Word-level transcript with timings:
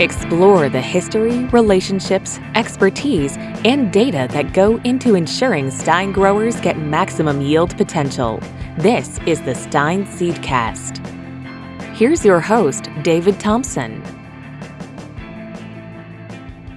Explore 0.00 0.70
the 0.70 0.80
history, 0.80 1.44
relationships, 1.48 2.40
expertise, 2.54 3.36
and 3.36 3.92
data 3.92 4.26
that 4.30 4.54
go 4.54 4.78
into 4.84 5.14
ensuring 5.14 5.70
Stine 5.70 6.12
growers 6.12 6.58
get 6.62 6.78
maximum 6.78 7.42
yield 7.42 7.76
potential. 7.76 8.40
This 8.78 9.18
is 9.26 9.42
the 9.42 9.54
Stine 9.54 10.06
Seedcast. 10.06 11.06
Here's 11.94 12.24
your 12.24 12.40
host, 12.40 12.88
David 13.02 13.38
Thompson. 13.38 14.02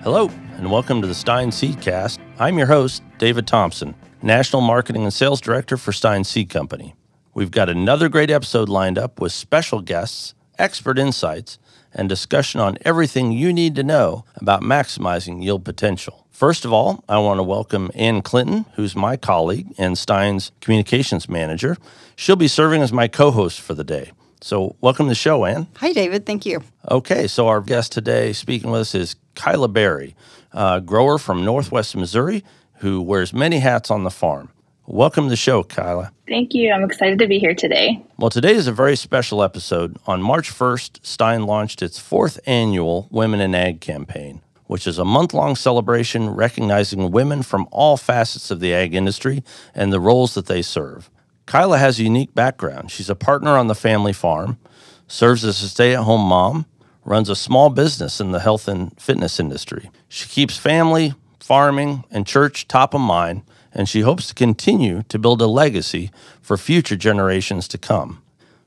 Hello, 0.03 0.29
and 0.57 0.69
welcome 0.69 0.99
to 0.99 1.07
the 1.07 1.15
Stine 1.15 1.51
Seedcast. 1.51 2.19
I'm 2.37 2.57
your 2.57 2.67
host, 2.67 3.01
David 3.17 3.47
Thompson, 3.47 3.95
National 4.23 4.61
Marketing 4.61 5.03
and 5.03 5.13
Sales 5.13 5.39
Director 5.39 5.77
for 5.77 5.93
Stine 5.93 6.25
Seed 6.25 6.49
Company. 6.49 6.95
We've 7.33 7.49
got 7.49 7.69
another 7.69 8.09
great 8.09 8.29
episode 8.29 8.67
lined 8.67 8.97
up 8.97 9.21
with 9.21 9.31
special 9.31 9.79
guests, 9.79 10.35
expert 10.59 10.99
insights, 10.99 11.59
and 11.95 12.07
discussion 12.07 12.61
on 12.61 12.77
everything 12.81 13.31
you 13.31 13.51
need 13.51 13.73
to 13.75 13.83
know 13.83 14.25
about 14.35 14.61
maximizing 14.61 15.41
yield 15.41 15.65
potential. 15.65 16.27
First 16.29 16.65
of 16.65 16.73
all, 16.73 17.03
I 17.07 17.17
want 17.17 17.39
to 17.39 17.43
welcome 17.43 17.89
Ann 17.95 18.21
Clinton, 18.21 18.65
who's 18.75 18.95
my 18.95 19.15
colleague 19.15 19.73
and 19.77 19.97
Stine's 19.97 20.51
communications 20.59 21.29
manager. 21.29 21.77
She'll 22.17 22.35
be 22.35 22.49
serving 22.49 22.81
as 22.81 22.91
my 22.91 23.07
co 23.07 23.31
host 23.31 23.61
for 23.61 23.73
the 23.73 23.85
day. 23.85 24.11
So, 24.41 24.75
welcome 24.81 25.05
to 25.05 25.11
the 25.11 25.15
show, 25.15 25.45
Ann. 25.45 25.67
Hi, 25.77 25.93
David. 25.93 26.25
Thank 26.25 26.45
you. 26.45 26.61
Okay, 26.91 27.25
so 27.25 27.47
our 27.47 27.61
guest 27.61 27.93
today 27.93 28.33
speaking 28.33 28.69
with 28.69 28.81
us 28.81 28.93
is 28.93 29.15
Kyla 29.33 29.69
Berry, 29.69 30.15
a 30.51 30.81
grower 30.81 31.17
from 31.17 31.45
Northwest 31.45 31.95
Missouri 31.95 32.43
who 32.79 33.01
wears 33.01 33.33
many 33.33 33.59
hats 33.59 33.89
on 33.89 34.03
the 34.03 34.11
farm. 34.11 34.49
Welcome 34.87 35.23
to 35.25 35.29
the 35.31 35.35
show, 35.35 35.63
Kyla. 35.63 36.11
Thank 36.27 36.53
you. 36.53 36.71
I'm 36.71 36.83
excited 36.83 37.17
to 37.17 37.25
be 37.27 37.39
here 37.39 37.55
today. 37.55 38.05
Well, 38.19 38.29
today 38.29 38.53
is 38.53 38.67
a 38.67 38.71
very 38.71 38.95
special 38.95 39.41
episode. 39.41 39.97
On 40.05 40.21
March 40.21 40.51
1st, 40.51 41.03
Stine 41.03 41.47
launched 41.47 41.81
its 41.81 41.97
fourth 41.97 42.39
annual 42.45 43.07
Women 43.09 43.41
in 43.41 43.55
Ag 43.55 43.81
campaign, 43.81 44.43
which 44.67 44.85
is 44.85 44.99
a 44.99 45.03
month 45.03 45.33
long 45.33 45.55
celebration 45.55 46.29
recognizing 46.29 47.09
women 47.09 47.41
from 47.41 47.67
all 47.71 47.97
facets 47.97 48.51
of 48.51 48.59
the 48.59 48.75
ag 48.75 48.93
industry 48.93 49.43
and 49.73 49.91
the 49.91 49.99
roles 49.99 50.35
that 50.35 50.45
they 50.45 50.61
serve. 50.61 51.09
Kyla 51.47 51.79
has 51.79 51.99
a 51.99 52.03
unique 52.03 52.35
background. 52.35 52.91
She's 52.91 53.09
a 53.09 53.15
partner 53.15 53.57
on 53.57 53.65
the 53.65 53.73
family 53.73 54.13
farm, 54.13 54.59
serves 55.07 55.43
as 55.43 55.63
a 55.63 55.69
stay 55.69 55.95
at 55.95 56.03
home 56.03 56.27
mom, 56.27 56.67
runs 57.03 57.29
a 57.29 57.35
small 57.35 57.71
business 57.71 58.21
in 58.21 58.33
the 58.33 58.39
health 58.39 58.67
and 58.67 58.95
fitness 59.01 59.39
industry. 59.39 59.89
She 60.07 60.29
keeps 60.29 60.57
family, 60.57 61.15
farming, 61.39 62.03
and 62.11 62.27
church 62.27 62.67
top 62.67 62.93
of 62.93 63.01
mind 63.01 63.41
and 63.75 63.89
she 63.89 64.01
hopes 64.01 64.27
to 64.27 64.33
continue 64.33 65.03
to 65.09 65.19
build 65.19 65.41
a 65.41 65.47
legacy 65.47 66.09
for 66.41 66.57
future 66.57 66.95
generations 66.95 67.67
to 67.67 67.77
come. 67.77 68.23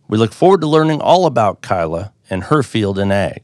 We 0.06 0.18
look 0.18 0.32
forward 0.32 0.60
to 0.60 0.66
learning 0.66 1.00
all 1.00 1.26
about 1.26 1.62
Kyla 1.62 2.12
and 2.30 2.44
her 2.44 2.62
field 2.62 2.98
in 2.98 3.10
ag. 3.10 3.42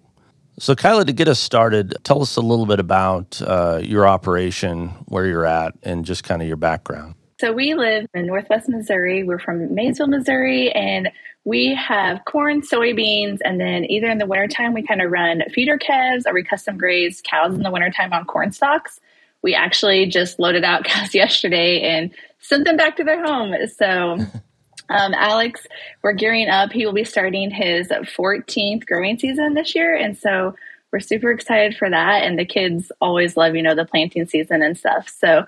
So, 0.58 0.76
Kyla, 0.76 1.06
to 1.06 1.12
get 1.12 1.26
us 1.26 1.40
started, 1.40 1.96
tell 2.04 2.22
us 2.22 2.36
a 2.36 2.40
little 2.40 2.66
bit 2.66 2.78
about 2.78 3.42
uh, 3.42 3.80
your 3.82 4.06
operation, 4.06 4.90
where 5.06 5.26
you're 5.26 5.46
at, 5.46 5.74
and 5.82 6.04
just 6.04 6.22
kind 6.22 6.40
of 6.42 6.46
your 6.46 6.56
background. 6.56 7.16
So, 7.40 7.52
we 7.52 7.74
live 7.74 8.06
in 8.14 8.26
Northwest 8.26 8.68
Missouri. 8.68 9.24
We're 9.24 9.40
from 9.40 9.74
Maysville, 9.74 10.06
Missouri, 10.06 10.70
and 10.70 11.10
we 11.42 11.74
have 11.74 12.24
corn, 12.26 12.62
soybeans, 12.62 13.38
and 13.44 13.60
then 13.60 13.84
either 13.90 14.08
in 14.08 14.18
the 14.18 14.26
wintertime, 14.26 14.74
we 14.74 14.82
kind 14.86 15.02
of 15.02 15.10
run 15.10 15.42
feeder 15.52 15.76
calves 15.76 16.24
or 16.24 16.32
we 16.32 16.44
custom 16.44 16.78
graze 16.78 17.20
cows 17.28 17.54
in 17.54 17.62
the 17.62 17.70
wintertime 17.70 18.12
on 18.12 18.24
corn 18.24 18.52
stalks 18.52 19.00
we 19.44 19.54
actually 19.54 20.06
just 20.06 20.40
loaded 20.40 20.64
out 20.64 20.84
cows 20.84 21.14
yesterday 21.14 21.82
and 21.82 22.10
sent 22.40 22.64
them 22.64 22.76
back 22.76 22.96
to 22.96 23.04
their 23.04 23.24
home. 23.24 23.54
So, 23.76 24.14
um, 24.88 25.14
Alex, 25.14 25.68
we're 26.02 26.14
gearing 26.14 26.48
up. 26.48 26.72
He 26.72 26.84
will 26.84 26.94
be 26.94 27.04
starting 27.04 27.50
his 27.50 27.88
14th 27.88 28.86
growing 28.86 29.18
season 29.18 29.54
this 29.54 29.74
year. 29.74 29.94
And 29.94 30.18
so 30.18 30.56
we're 30.90 31.00
super 31.00 31.30
excited 31.30 31.76
for 31.76 31.88
that. 31.88 32.24
And 32.24 32.38
the 32.38 32.44
kids 32.44 32.90
always 33.00 33.36
love, 33.36 33.54
you 33.54 33.62
know, 33.62 33.74
the 33.74 33.84
planting 33.84 34.26
season 34.26 34.62
and 34.62 34.76
stuff. 34.76 35.08
So, 35.08 35.44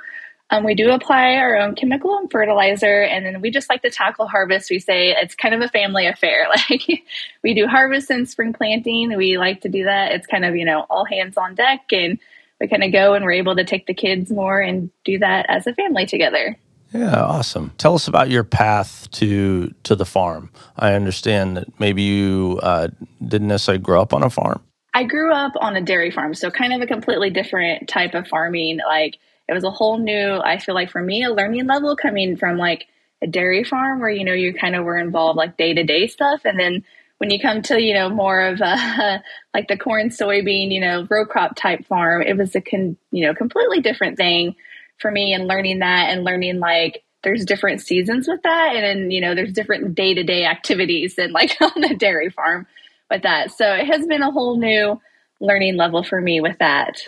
um, 0.51 0.63
we 0.63 0.77
do 0.77 0.93
apply 0.93 1.35
our 1.35 1.57
own 1.57 1.75
chemical 1.75 2.17
and 2.19 2.31
fertilizer, 2.31 3.03
and 3.03 3.27
then 3.27 3.41
we 3.41 3.51
just 3.51 3.69
like 3.69 3.83
to 3.83 3.91
tackle 3.91 4.29
harvest. 4.29 4.71
We 4.71 4.79
say 4.79 5.11
it's 5.11 5.35
kind 5.35 5.53
of 5.57 5.61
a 5.61 5.67
family 5.67 6.07
affair. 6.07 6.47
Like 6.71 7.03
we 7.43 7.53
do 7.53 7.67
harvest 7.67 8.11
and 8.11 8.29
spring 8.29 8.53
planting. 8.53 9.17
We 9.17 9.39
like 9.39 9.63
to 9.63 9.69
do 9.69 9.83
that. 9.83 10.13
It's 10.13 10.27
kind 10.29 10.45
of 10.45 10.55
you 10.55 10.65
know 10.65 10.87
all 10.89 11.05
hands 11.05 11.37
on 11.37 11.57
deck, 11.57 11.87
and 11.91 12.21
we 12.61 12.69
kind 12.69 12.85
of 12.85 12.93
go 12.93 13.15
and 13.15 13.25
we're 13.25 13.33
able 13.33 13.57
to 13.57 13.65
take 13.65 13.87
the 13.87 13.95
kids 13.95 14.31
more 14.31 14.61
and 14.61 14.91
do 15.05 15.19
that 15.19 15.47
as 15.49 15.67
a 15.67 15.75
family 15.75 16.07
together. 16.07 16.57
Yeah, 16.93 17.21
awesome. 17.23 17.73
Tell 17.79 17.95
us 17.95 18.09
about 18.09 18.31
your 18.31 18.45
path 18.45 19.11
to 19.13 19.75
to 19.83 19.95
the 19.95 20.07
farm. 20.07 20.51
I 20.77 20.95
understand 20.95 21.57
that 21.57 21.81
maybe 21.81 22.03
you 22.03 22.61
uh, 22.63 22.89
didn't 23.27 23.49
necessarily 23.49 23.83
grow 23.83 24.01
up 24.01 24.15
on 24.15 24.23
a 24.23 24.31
farm. 24.31 24.63
I 24.95 25.05
grew 25.05 25.33
up 25.33 25.53
on 25.61 25.77
a 25.77 25.83
dairy 25.83 26.11
farm, 26.11 26.33
so 26.33 26.51
kind 26.51 26.73
of 26.73 26.81
a 26.81 26.87
completely 26.87 27.29
different 27.29 27.89
type 27.89 28.15
of 28.15 28.27
farming. 28.29 28.79
Like 28.87 29.19
it 29.49 29.53
was 29.53 29.65
a 29.65 29.71
whole 29.71 29.99
new, 29.99 30.41
I 30.43 30.59
feel 30.59 30.75
like 30.75 30.91
for 30.91 31.03
me, 31.03 31.23
a 31.23 31.31
learning 31.31 31.67
level 31.67 31.97
coming 31.97 32.37
from 32.37 32.57
like 32.57 32.87
a 33.23 33.27
dairy 33.27 33.65
farm 33.65 34.01
where 34.01 34.11
you 34.11 34.25
know 34.25 34.33
you 34.33 34.55
kind 34.55 34.75
of 34.75 34.85
were 34.85 34.99
involved 34.99 35.37
like 35.37 35.57
day 35.57 35.75
to 35.75 35.83
day 35.83 36.07
stuff, 36.07 36.43
and 36.45 36.59
then 36.59 36.85
when 37.19 37.31
you 37.31 37.41
come 37.41 37.63
to 37.63 37.81
you 37.81 37.95
know 37.95 38.09
more 38.09 38.41
of 38.41 38.61
a 38.61 39.23
like 39.55 39.69
the 39.69 39.77
corn 39.77 40.09
soybean 40.09 40.73
you 40.73 40.81
know 40.81 41.07
row 41.11 41.25
crop 41.25 41.57
type 41.57 41.85
farm 41.87 42.23
it 42.23 42.37
was 42.37 42.55
a 42.55 42.61
con, 42.61 42.97
you 43.11 43.27
know 43.27 43.35
completely 43.35 43.81
different 43.81 44.17
thing 44.17 44.55
for 44.99 45.11
me 45.11 45.33
and 45.33 45.47
learning 45.47 45.81
that 45.81 46.11
and 46.11 46.25
learning 46.25 46.59
like 46.59 47.03
there's 47.23 47.45
different 47.45 47.81
seasons 47.81 48.29
with 48.29 48.41
that 48.43 48.77
and 48.77 48.85
then 48.85 49.11
you 49.11 49.21
know 49.21 49.35
there's 49.35 49.53
different 49.53 49.95
day-to-day 49.95 50.45
activities 50.45 51.17
than 51.17 51.33
like 51.33 51.57
on 51.61 51.81
the 51.81 51.95
dairy 51.95 52.31
farm 52.31 52.67
with 53.11 53.23
that. 53.23 53.51
So 53.53 53.73
it 53.75 53.87
has 53.87 54.07
been 54.07 54.23
a 54.23 54.31
whole 54.31 54.59
new 54.59 55.01
learning 55.41 55.77
level 55.77 56.03
for 56.03 56.21
me 56.21 56.41
with 56.41 56.59
that. 56.59 57.01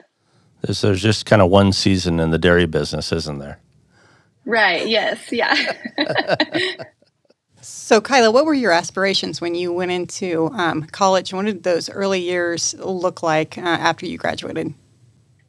There's, 0.62 0.80
there's 0.80 1.02
just 1.02 1.26
kind 1.26 1.40
of 1.40 1.50
one 1.50 1.72
season 1.72 2.20
in 2.20 2.30
the 2.30 2.38
dairy 2.38 2.66
business 2.66 3.12
isn't 3.12 3.38
there? 3.38 3.60
Right 4.44 4.88
yes 4.88 5.30
yeah 5.30 5.54
So, 7.70 8.00
Kyla, 8.00 8.30
what 8.30 8.46
were 8.46 8.54
your 8.54 8.72
aspirations 8.72 9.40
when 9.40 9.54
you 9.54 9.72
went 9.72 9.90
into 9.90 10.50
um, 10.54 10.84
college? 10.84 11.32
What 11.32 11.44
did 11.44 11.62
those 11.62 11.90
early 11.90 12.20
years 12.20 12.74
look 12.78 13.22
like 13.22 13.58
uh, 13.58 13.62
after 13.62 14.06
you 14.06 14.16
graduated? 14.16 14.74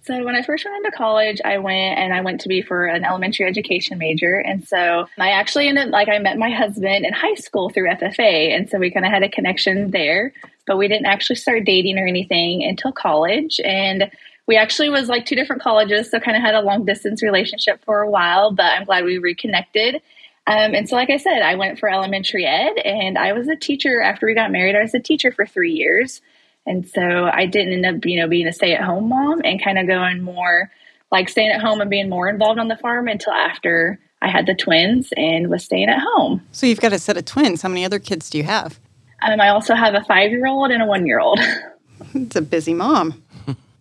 So 0.04 0.24
when 0.24 0.36
I 0.36 0.42
first 0.42 0.66
went 0.66 0.86
into 0.86 0.98
college, 0.98 1.40
I 1.46 1.60
went 1.60 1.98
and 2.00 2.14
I 2.14 2.22
went 2.22 2.42
to 2.42 2.50
be 2.50 2.62
for 2.62 2.86
an 2.86 3.06
elementary 3.06 3.46
education 3.46 3.98
major. 3.98 4.40
And 4.40 4.68
so 4.68 5.08
I 5.18 5.30
actually 5.30 5.68
ended 5.68 5.90
like 5.90 6.10
I 6.10 6.18
met 6.20 6.38
my 6.38 6.50
husband 6.50 7.06
in 7.06 7.14
high 7.14 7.36
school 7.36 7.70
through 7.70 7.90
FFA. 7.90 8.56
And 8.56 8.70
so 8.70 8.80
we 8.80 8.92
kind 8.92 9.06
of 9.06 9.12
had 9.12 9.24
a 9.24 9.30
connection 9.30 9.92
there, 9.92 10.34
but 10.66 10.78
we 10.78 10.88
didn't 10.88 11.06
actually 11.06 11.36
start 11.36 11.64
dating 11.66 11.98
or 12.00 12.08
anything 12.08 12.64
until 12.64 12.92
college. 12.92 13.60
And 13.64 14.12
we 14.46 14.58
actually 14.58 14.90
was 14.90 15.10
like 15.10 15.26
two 15.26 15.36
different 15.36 15.62
colleges, 15.62 16.10
so 16.10 16.20
kind 16.20 16.36
of 16.36 16.44
had 16.44 16.56
a 16.56 16.62
long 16.62 16.86
distance 16.86 17.22
relationship 17.22 17.84
for 17.86 18.02
a 18.02 18.10
while, 18.10 18.52
but 18.52 18.66
I'm 18.66 18.86
glad 18.86 19.06
we 19.06 19.20
reconnected. 19.20 20.02
Um, 20.48 20.74
and 20.74 20.90
so, 20.90 20.96
like 20.96 21.10
I 21.10 21.18
said, 21.18 21.42
I 21.42 21.56
went 21.56 21.80
for 21.80 21.90
elementary 21.90 22.46
ed 22.46 22.78
and 22.84 23.18
I 23.18 23.34
was 23.34 23.48
a 23.48 23.56
teacher 23.56 24.02
after 24.02 24.26
we 24.26 24.34
got 24.34 24.52
married. 24.52 24.76
I 24.76 24.82
was 24.82 24.94
a 24.94 25.00
teacher 25.00 25.32
for 25.32 25.46
three 25.46 25.74
years. 25.74 26.22
And 26.66 26.88
so 26.88 27.30
I 27.32 27.46
didn't 27.46 27.74
end 27.74 27.98
up, 27.98 28.06
you 28.06 28.20
know, 28.20 28.28
being 28.28 28.48
a 28.48 28.54
stay 28.54 28.74
at 28.74 28.84
home 28.84 29.10
mom 29.10 29.42
and 29.44 29.64
kind 29.64 29.78
of 29.80 29.88
going 29.88 30.22
more 30.22 30.72
like 31.12 31.30
staying 31.30 31.52
at 31.52 31.62
home 31.62 31.82
and 31.82 31.90
being 31.90 32.10
more 32.10 32.30
involved 32.30 32.60
on 32.60 32.68
the 32.68 32.78
farm 32.78 33.08
until 33.08 33.34
after 33.34 34.00
I 34.22 34.30
had 34.30 34.46
the 34.46 34.54
twins 34.54 35.12
and 35.16 35.50
was 35.50 35.64
staying 35.64 35.90
at 35.90 36.00
home. 36.00 36.46
So 36.52 36.66
you've 36.66 36.82
got 36.82 36.94
a 36.94 37.00
set 37.00 37.18
of 37.18 37.26
twins. 37.26 37.62
How 37.62 37.70
many 37.70 37.86
other 37.86 38.00
kids 38.00 38.30
do 38.30 38.38
you 38.38 38.44
have? 38.44 38.80
Um, 39.22 39.42
I 39.42 39.50
also 39.50 39.76
have 39.76 39.96
a 39.96 40.04
five 40.04 40.32
year 40.32 40.46
old 40.48 40.72
and 40.72 40.82
a 40.82 40.86
one 40.86 41.06
year 41.06 41.20
old. 41.20 41.40
it's 42.14 42.36
a 42.36 42.42
busy 42.42 42.74
mom. 42.74 43.24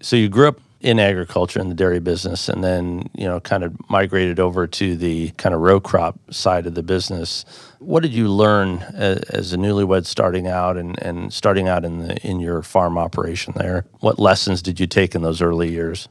So 0.00 0.16
you 0.16 0.28
grew 0.28 0.48
up 0.48 0.60
in 0.80 1.00
agriculture 1.00 1.60
in 1.60 1.68
the 1.68 1.74
dairy 1.74 1.98
business 1.98 2.48
and 2.48 2.62
then 2.62 3.10
you 3.14 3.24
know 3.24 3.40
kind 3.40 3.64
of 3.64 3.74
migrated 3.90 4.38
over 4.38 4.66
to 4.66 4.96
the 4.96 5.30
kind 5.30 5.54
of 5.54 5.60
row 5.60 5.80
crop 5.80 6.18
side 6.30 6.66
of 6.66 6.74
the 6.74 6.82
business. 6.82 7.44
What 7.80 8.02
did 8.02 8.12
you 8.12 8.28
learn 8.28 8.78
as, 8.94 9.18
as 9.30 9.52
a 9.52 9.56
newlywed 9.56 10.06
starting 10.06 10.46
out 10.46 10.76
and, 10.76 11.00
and 11.02 11.32
starting 11.32 11.68
out 11.68 11.84
in 11.84 12.06
the 12.06 12.16
in 12.26 12.38
your 12.38 12.62
farm 12.62 12.96
operation 12.96 13.54
there? 13.56 13.86
What 14.00 14.18
lessons 14.18 14.62
did 14.62 14.78
you 14.78 14.86
take 14.86 15.14
in 15.14 15.22
those 15.22 15.42
early 15.42 15.70
years? 15.70 16.08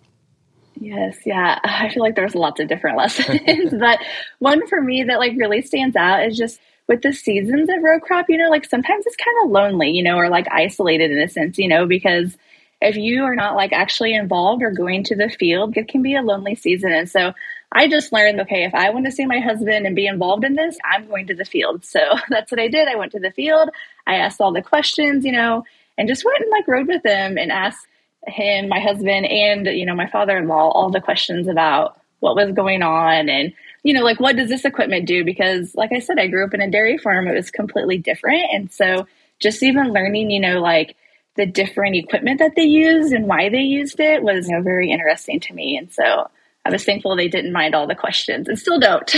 Yes 0.76 1.16
yeah. 1.26 1.60
I 1.64 1.90
feel 1.90 2.04
like 2.04 2.16
there's 2.16 2.36
lots 2.36 2.60
of 2.60 2.68
different 2.68 2.98
lessons 3.00 3.74
but 3.80 4.00
one 4.40 4.68
for 4.68 4.82
me 4.82 5.04
that 5.04 5.20
like 5.20 5.34
really 5.38 5.62
stands 5.62 5.96
out 5.96 6.26
is 6.26 6.38
just 6.38 6.60
with 6.90 7.02
the 7.02 7.14
seasons 7.14 7.70
of 7.70 7.84
row 7.84 8.00
crop 8.02 8.26
you 8.28 8.38
know 8.38 8.50
like 8.50 8.66
sometimes 8.66 9.06
it's 9.06 9.16
kind 9.16 9.38
of 9.46 9.52
lonely 9.52 9.92
you 9.92 10.04
know 10.04 10.18
or 10.18 10.30
like 10.30 10.48
isolated 10.52 11.12
in 11.12 11.20
a 11.20 11.28
sense 11.30 11.58
you 11.58 11.68
know 11.70 11.86
because 11.86 12.38
if 12.82 12.96
you 12.96 13.24
are 13.24 13.36
not 13.36 13.56
like 13.56 13.74
actually 13.74 14.14
involved 14.14 14.62
or 14.62 14.72
going 14.72 15.04
to 15.06 15.16
the 15.16 15.30
field, 15.30 15.76
it 15.78 15.88
can 15.88 16.02
be 16.02 16.16
a 16.16 16.22
lonely 16.22 16.56
season. 16.56 16.92
And 16.92 17.10
so 17.10 17.34
I 17.72 17.88
just 17.88 18.14
learned, 18.14 18.40
okay, 18.42 18.64
if 18.64 18.74
I 18.74 18.90
want 18.92 19.06
to 19.06 19.12
see 19.12 19.26
my 19.26 19.40
husband 19.40 19.86
and 19.86 19.96
be 19.96 20.08
involved 20.08 20.44
in 20.44 20.56
this, 20.56 20.78
I'm 20.86 21.08
going 21.08 21.28
to 21.28 21.36
the 21.36 21.46
field. 21.46 21.84
So 21.86 22.00
that's 22.30 22.52
what 22.52 22.60
I 22.60 22.68
did. 22.68 22.88
I 22.88 22.96
went 22.96 23.12
to 23.14 23.20
the 23.20 23.32
field. 23.32 23.70
I 24.06 24.16
asked 24.16 24.40
all 24.40 24.54
the 24.54 24.62
questions, 24.62 25.26
you 25.26 25.32
know, 25.32 25.64
and 25.98 26.08
just 26.08 26.24
went 26.24 26.42
and 26.42 26.52
like 26.52 26.68
rode 26.68 26.88
with 26.88 27.04
him 27.04 27.38
and 27.38 27.52
asked 27.52 27.88
him, 28.28 28.70
my 28.70 28.80
husband, 28.80 29.26
and, 29.26 29.66
you 29.68 29.86
know, 29.86 29.96
my 29.96 30.10
father 30.10 30.38
in 30.38 30.48
law 30.48 30.70
all 30.70 30.92
the 30.92 31.02
questions 31.02 31.48
about 31.48 32.00
what 32.20 32.36
was 32.36 32.52
going 32.52 32.84
on 32.84 33.30
and, 33.30 33.54
you 33.84 33.94
know, 33.94 34.04
like 34.04 34.20
what 34.20 34.36
does 34.36 34.50
this 34.50 34.66
equipment 34.66 35.08
do? 35.08 35.24
Because, 35.24 35.74
like 35.76 35.92
I 35.94 36.00
said, 36.00 36.20
I 36.20 36.28
grew 36.28 36.46
up 36.46 36.54
in 36.54 36.62
a 36.62 36.70
dairy 36.70 36.98
farm. 36.98 37.28
It 37.28 37.36
was 37.36 37.52
completely 37.52 37.98
different. 37.98 38.44
And 38.52 38.72
so 38.72 39.08
just 39.40 39.64
even 39.64 39.94
learning, 39.94 40.30
you 40.30 40.40
know, 40.40 40.60
like, 40.60 40.96
the 41.38 41.46
different 41.46 41.96
equipment 41.96 42.40
that 42.40 42.56
they 42.56 42.64
used 42.64 43.14
and 43.14 43.28
why 43.28 43.50
they 43.50 43.62
used 43.62 44.00
it 44.00 44.24
was 44.24 44.48
you 44.50 44.56
know, 44.56 44.62
very 44.62 44.92
interesting 44.92 45.40
to 45.40 45.54
me. 45.54 45.78
And 45.78 45.92
so 45.92 46.30
I 46.66 46.70
was 46.70 46.84
thankful 46.84 47.16
they 47.16 47.30
didn't 47.30 47.54
mind 47.54 47.76
all 47.76 47.88
the 47.88 47.96
questions 47.96 48.50
and 48.50 48.60
still 48.60 48.80
don't. 48.80 49.16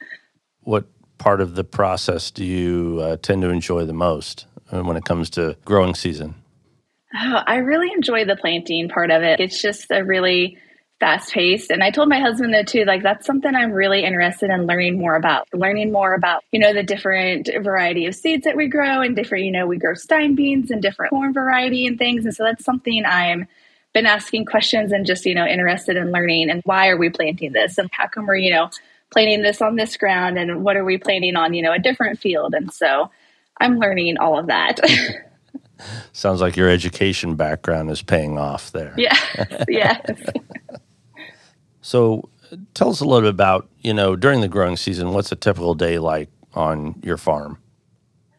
what 0.60 0.86
part 1.18 1.40
of 1.40 1.54
the 1.54 1.64
process 1.64 2.30
do 2.30 2.44
you 2.44 3.00
uh, 3.02 3.16
tend 3.16 3.42
to 3.42 3.48
enjoy 3.48 3.84
the 3.84 3.92
most 3.92 4.46
uh, 4.70 4.82
when 4.82 4.96
it 4.96 5.04
comes 5.04 5.30
to 5.30 5.56
growing 5.64 5.94
season? 5.94 6.34
Oh, 7.14 7.42
I 7.46 7.56
really 7.56 7.90
enjoy 7.92 8.24
the 8.24 8.36
planting 8.36 8.88
part 8.88 9.10
of 9.10 9.22
it. 9.22 9.40
It's 9.40 9.60
just 9.60 9.90
a 9.90 10.04
really 10.04 10.58
fast 10.98 11.32
paced. 11.32 11.70
And 11.70 11.82
I 11.82 11.90
told 11.90 12.08
my 12.08 12.20
husband 12.20 12.54
that 12.54 12.66
too, 12.66 12.84
like 12.84 13.02
that's 13.02 13.26
something 13.26 13.54
I'm 13.54 13.72
really 13.72 14.04
interested 14.04 14.50
in 14.50 14.66
learning 14.66 14.98
more 14.98 15.14
about. 15.14 15.46
Learning 15.52 15.92
more 15.92 16.14
about, 16.14 16.42
you 16.52 16.58
know, 16.58 16.72
the 16.72 16.82
different 16.82 17.50
variety 17.62 18.06
of 18.06 18.14
seeds 18.14 18.44
that 18.44 18.56
we 18.56 18.66
grow 18.66 19.02
and 19.02 19.14
different, 19.14 19.44
you 19.44 19.52
know, 19.52 19.66
we 19.66 19.76
grow 19.76 19.94
Stine 19.94 20.34
beans 20.34 20.70
and 20.70 20.80
different 20.80 21.10
corn 21.10 21.32
variety 21.32 21.86
and 21.86 21.98
things. 21.98 22.24
And 22.24 22.34
so 22.34 22.44
that's 22.44 22.64
something 22.64 23.04
I'm 23.04 23.46
been 23.92 24.06
asking 24.06 24.44
questions 24.44 24.92
and 24.92 25.06
just, 25.06 25.24
you 25.24 25.34
know, 25.34 25.46
interested 25.46 25.96
in 25.96 26.12
learning 26.12 26.50
and 26.50 26.60
why 26.64 26.88
are 26.88 26.98
we 26.98 27.08
planting 27.08 27.52
this 27.52 27.78
and 27.78 27.88
how 27.92 28.06
come 28.06 28.26
we're, 28.26 28.36
you 28.36 28.52
know, 28.52 28.68
planting 29.10 29.42
this 29.42 29.62
on 29.62 29.76
this 29.76 29.96
ground 29.96 30.38
and 30.38 30.62
what 30.62 30.76
are 30.76 30.84
we 30.84 30.98
planting 30.98 31.36
on, 31.36 31.54
you 31.54 31.62
know, 31.62 31.72
a 31.72 31.78
different 31.78 32.18
field. 32.18 32.54
And 32.54 32.72
so 32.72 33.10
I'm 33.58 33.78
learning 33.78 34.18
all 34.18 34.38
of 34.38 34.48
that. 34.48 34.80
Sounds 36.12 36.40
like 36.40 36.56
your 36.56 36.68
education 36.68 37.36
background 37.36 37.90
is 37.90 38.02
paying 38.02 38.38
off 38.38 38.72
there. 38.72 38.94
Yeah. 38.96 39.16
yes. 39.68 40.20
So 41.86 42.28
tell 42.74 42.90
us 42.90 43.00
a 43.00 43.04
little 43.04 43.20
bit 43.20 43.30
about, 43.30 43.68
you 43.80 43.94
know, 43.94 44.16
during 44.16 44.40
the 44.40 44.48
growing 44.48 44.76
season, 44.76 45.12
what's 45.12 45.30
a 45.30 45.36
typical 45.36 45.74
day 45.74 46.00
like 46.00 46.28
on 46.52 47.00
your 47.04 47.16
farm? 47.16 47.58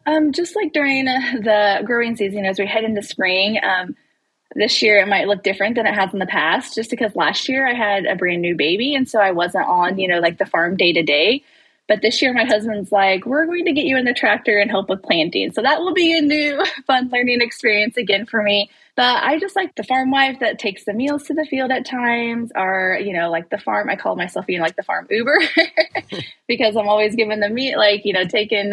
Um, 0.04 0.32
just 0.32 0.54
like 0.54 0.74
during 0.74 1.04
the 1.06 1.82
growing 1.86 2.14
season, 2.14 2.44
as 2.44 2.58
we 2.58 2.66
head 2.66 2.84
into 2.84 3.02
spring, 3.02 3.58
um, 3.64 3.96
this 4.54 4.82
year 4.82 4.98
it 4.98 5.08
might 5.08 5.28
look 5.28 5.42
different 5.42 5.76
than 5.76 5.86
it 5.86 5.94
has 5.94 6.12
in 6.12 6.18
the 6.18 6.26
past, 6.26 6.74
just 6.74 6.90
because 6.90 7.16
last 7.16 7.48
year 7.48 7.66
I 7.66 7.72
had 7.72 8.04
a 8.04 8.16
brand 8.16 8.42
new 8.42 8.54
baby, 8.54 8.94
and 8.94 9.08
so 9.08 9.18
I 9.18 9.30
wasn't 9.30 9.66
on, 9.66 9.98
you 9.98 10.08
know, 10.08 10.18
like 10.18 10.36
the 10.36 10.46
farm 10.46 10.76
day 10.76 10.92
to 10.92 11.02
day. 11.02 11.42
But 11.86 12.02
this 12.02 12.20
year, 12.20 12.34
my 12.34 12.44
husband's 12.44 12.92
like, 12.92 13.24
we're 13.24 13.46
going 13.46 13.64
to 13.64 13.72
get 13.72 13.86
you 13.86 13.96
in 13.96 14.04
the 14.04 14.12
tractor 14.12 14.58
and 14.58 14.70
help 14.70 14.90
with 14.90 15.02
planting. 15.02 15.52
So 15.52 15.62
that 15.62 15.80
will 15.80 15.94
be 15.94 16.16
a 16.16 16.20
new 16.20 16.62
fun 16.86 17.08
learning 17.08 17.40
experience 17.40 17.96
again 17.96 18.26
for 18.26 18.42
me. 18.42 18.68
But 18.98 19.22
I 19.22 19.38
just 19.38 19.54
like 19.54 19.76
the 19.76 19.84
farm 19.84 20.10
wife 20.10 20.40
that 20.40 20.58
takes 20.58 20.84
the 20.84 20.92
meals 20.92 21.22
to 21.28 21.32
the 21.32 21.44
field 21.44 21.70
at 21.70 21.86
times, 21.86 22.50
or, 22.56 22.98
you 23.00 23.12
know, 23.12 23.30
like 23.30 23.48
the 23.48 23.56
farm, 23.56 23.88
I 23.88 23.94
call 23.94 24.16
myself, 24.16 24.46
know, 24.48 24.64
like 24.64 24.74
the 24.74 24.82
farm 24.82 25.06
Uber 25.08 25.38
because 26.48 26.74
I'm 26.74 26.88
always 26.88 27.14
giving 27.14 27.38
the 27.38 27.48
meat, 27.48 27.76
like, 27.76 28.04
you 28.04 28.12
know, 28.12 28.24
taking, 28.24 28.72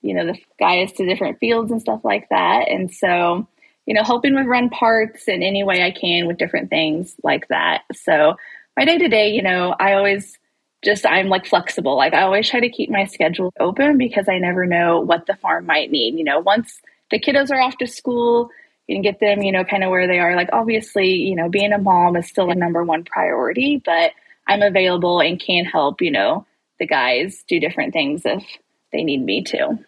you 0.00 0.14
know, 0.14 0.24
the 0.24 0.38
guys 0.58 0.92
to 0.92 1.04
different 1.04 1.38
fields 1.38 1.70
and 1.70 1.82
stuff 1.82 2.00
like 2.02 2.30
that. 2.30 2.70
And 2.70 2.90
so, 2.90 3.46
you 3.84 3.92
know, 3.92 4.02
helping 4.02 4.34
with 4.34 4.46
run 4.46 4.70
parts 4.70 5.28
in 5.28 5.42
any 5.42 5.62
way 5.62 5.82
I 5.82 5.90
can 5.90 6.26
with 6.26 6.38
different 6.38 6.70
things 6.70 7.14
like 7.22 7.46
that. 7.48 7.82
So 7.92 8.36
my 8.74 8.86
day 8.86 8.96
to 8.96 9.08
day, 9.08 9.32
you 9.32 9.42
know, 9.42 9.76
I 9.78 9.92
always, 9.92 10.38
just 10.82 11.04
I'm 11.04 11.28
like 11.28 11.44
flexible. 11.44 11.94
Like 11.94 12.14
I 12.14 12.22
always 12.22 12.48
try 12.48 12.60
to 12.60 12.70
keep 12.70 12.88
my 12.88 13.04
schedule 13.04 13.52
open 13.60 13.98
because 13.98 14.30
I 14.30 14.38
never 14.38 14.64
know 14.64 15.00
what 15.00 15.26
the 15.26 15.36
farm 15.36 15.66
might 15.66 15.90
need. 15.90 16.14
You 16.14 16.24
know, 16.24 16.38
once 16.40 16.80
the 17.10 17.20
kiddos 17.20 17.50
are 17.50 17.60
off 17.60 17.76
to 17.78 17.86
school, 17.86 18.50
can 18.94 19.02
get 19.02 19.20
them, 19.20 19.42
you 19.42 19.52
know, 19.52 19.64
kind 19.64 19.84
of 19.84 19.90
where 19.90 20.06
they 20.06 20.18
are. 20.18 20.34
Like 20.34 20.50
obviously, 20.52 21.14
you 21.14 21.34
know, 21.34 21.48
being 21.48 21.72
a 21.72 21.78
mom 21.78 22.16
is 22.16 22.28
still 22.28 22.50
a 22.50 22.54
number 22.54 22.82
one 22.82 23.04
priority, 23.04 23.82
but 23.84 24.12
I'm 24.46 24.62
available 24.62 25.20
and 25.20 25.38
can 25.38 25.64
help, 25.64 26.00
you 26.00 26.10
know, 26.10 26.46
the 26.78 26.86
guys 26.86 27.44
do 27.46 27.60
different 27.60 27.92
things 27.92 28.22
if 28.24 28.44
they 28.92 29.04
need 29.04 29.22
me 29.22 29.42
to. 29.44 29.78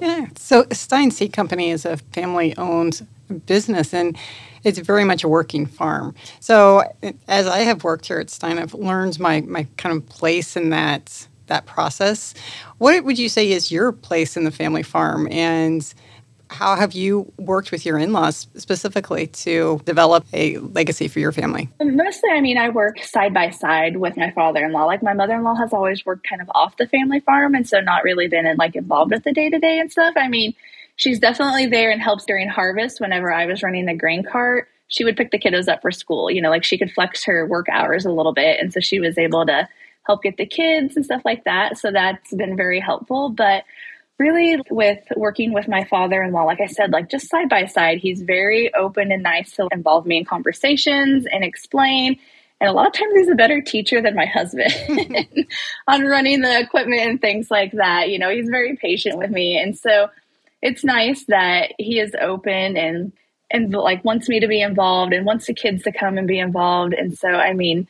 Yeah. 0.00 0.26
So 0.36 0.66
Stine 0.72 1.10
Seed 1.10 1.32
Company 1.32 1.70
is 1.70 1.84
a 1.84 1.96
family 1.96 2.56
owned 2.56 3.06
business 3.46 3.92
and 3.92 4.16
it's 4.64 4.78
very 4.78 5.04
much 5.04 5.24
a 5.24 5.28
working 5.28 5.66
farm. 5.66 6.14
So 6.40 6.84
as 7.28 7.46
I 7.46 7.60
have 7.60 7.84
worked 7.84 8.06
here 8.06 8.18
at 8.18 8.30
Stine, 8.30 8.58
I've 8.58 8.74
learned 8.74 9.18
my 9.18 9.40
my 9.42 9.66
kind 9.76 9.96
of 9.96 10.08
place 10.08 10.56
in 10.56 10.70
that 10.70 11.26
that 11.46 11.66
process. 11.66 12.34
What 12.78 13.04
would 13.04 13.18
you 13.18 13.28
say 13.28 13.50
is 13.50 13.72
your 13.72 13.92
place 13.92 14.36
in 14.36 14.44
the 14.44 14.50
family 14.50 14.82
farm 14.82 15.28
and 15.30 15.92
how 16.50 16.76
have 16.76 16.92
you 16.92 17.32
worked 17.38 17.70
with 17.70 17.86
your 17.86 17.98
in-laws 17.98 18.48
specifically 18.56 19.26
to 19.28 19.80
develop 19.84 20.24
a 20.32 20.58
legacy 20.58 21.08
for 21.08 21.20
your 21.20 21.32
family 21.32 21.68
mostly 21.80 22.30
i 22.30 22.40
mean 22.40 22.58
i 22.58 22.68
work 22.68 22.98
side 23.02 23.32
by 23.32 23.48
side 23.50 23.96
with 23.96 24.16
my 24.16 24.30
father-in-law 24.32 24.84
like 24.84 25.02
my 25.02 25.14
mother-in-law 25.14 25.54
has 25.54 25.72
always 25.72 26.04
worked 26.04 26.26
kind 26.28 26.42
of 26.42 26.50
off 26.54 26.76
the 26.76 26.86
family 26.86 27.20
farm 27.20 27.54
and 27.54 27.68
so 27.68 27.80
not 27.80 28.04
really 28.04 28.28
been 28.28 28.46
in, 28.46 28.56
like 28.56 28.76
involved 28.76 29.12
with 29.12 29.24
the 29.24 29.32
day-to-day 29.32 29.78
and 29.78 29.90
stuff 29.90 30.14
i 30.16 30.28
mean 30.28 30.54
she's 31.00 31.18
definitely 31.18 31.66
there 31.66 31.90
and 31.90 32.02
helps 32.02 32.26
during 32.26 32.46
harvest 32.46 33.00
whenever 33.00 33.32
I 33.32 33.46
was 33.46 33.62
running 33.62 33.86
the 33.86 33.94
grain 33.94 34.22
cart. 34.22 34.68
She 34.88 35.02
would 35.02 35.16
pick 35.16 35.30
the 35.30 35.38
kiddos 35.38 35.66
up 35.66 35.80
for 35.80 35.90
school. 35.90 36.30
You 36.30 36.42
know, 36.42 36.50
like 36.50 36.62
she 36.62 36.76
could 36.76 36.92
flex 36.92 37.24
her 37.24 37.46
work 37.46 37.68
hours 37.70 38.04
a 38.04 38.12
little 38.12 38.34
bit. 38.34 38.60
And 38.60 38.72
so 38.72 38.80
she 38.80 39.00
was 39.00 39.16
able 39.16 39.46
to 39.46 39.66
help 40.02 40.22
get 40.22 40.36
the 40.36 40.44
kids 40.44 40.96
and 40.96 41.04
stuff 41.04 41.22
like 41.24 41.44
that. 41.44 41.78
So 41.78 41.90
that's 41.90 42.34
been 42.34 42.54
very 42.54 42.80
helpful. 42.80 43.30
But 43.30 43.64
really, 44.20 44.62
with 44.70 44.98
working 45.16 45.52
with 45.52 45.66
my 45.66 45.82
father 45.84 46.22
in 46.22 46.32
law, 46.32 46.44
like 46.44 46.60
I 46.60 46.66
said, 46.66 46.92
like 46.92 47.08
just 47.08 47.28
side 47.28 47.48
by 47.48 47.64
side, 47.64 47.98
he's 47.98 48.20
very 48.20 48.72
open 48.74 49.10
and 49.10 49.22
nice 49.22 49.52
to 49.52 49.66
involve 49.72 50.06
me 50.06 50.18
in 50.18 50.24
conversations 50.26 51.26
and 51.32 51.42
explain. 51.42 52.18
And 52.60 52.68
a 52.68 52.72
lot 52.72 52.86
of 52.86 52.92
times 52.92 53.14
he's 53.16 53.30
a 53.30 53.34
better 53.34 53.62
teacher 53.62 54.02
than 54.02 54.14
my 54.14 54.26
husband 54.26 54.70
on 55.88 56.02
running 56.02 56.42
the 56.42 56.60
equipment 56.60 57.00
and 57.00 57.20
things 57.20 57.50
like 57.50 57.72
that. 57.72 58.10
You 58.10 58.18
know, 58.18 58.28
he's 58.28 58.50
very 58.50 58.76
patient 58.76 59.16
with 59.16 59.30
me. 59.30 59.58
And 59.58 59.76
so 59.76 60.10
it's 60.60 60.84
nice 60.84 61.24
that 61.28 61.72
he 61.78 61.98
is 61.98 62.14
open 62.20 62.76
and 62.76 63.12
and 63.50 63.72
like 63.72 64.04
wants 64.04 64.28
me 64.28 64.38
to 64.38 64.46
be 64.46 64.60
involved 64.60 65.12
and 65.12 65.26
wants 65.26 65.46
the 65.46 65.54
kids 65.54 65.82
to 65.82 65.92
come 65.92 66.18
and 66.18 66.28
be 66.28 66.38
involved. 66.38 66.92
And 66.92 67.18
so, 67.18 67.28
I 67.28 67.52
mean, 67.52 67.88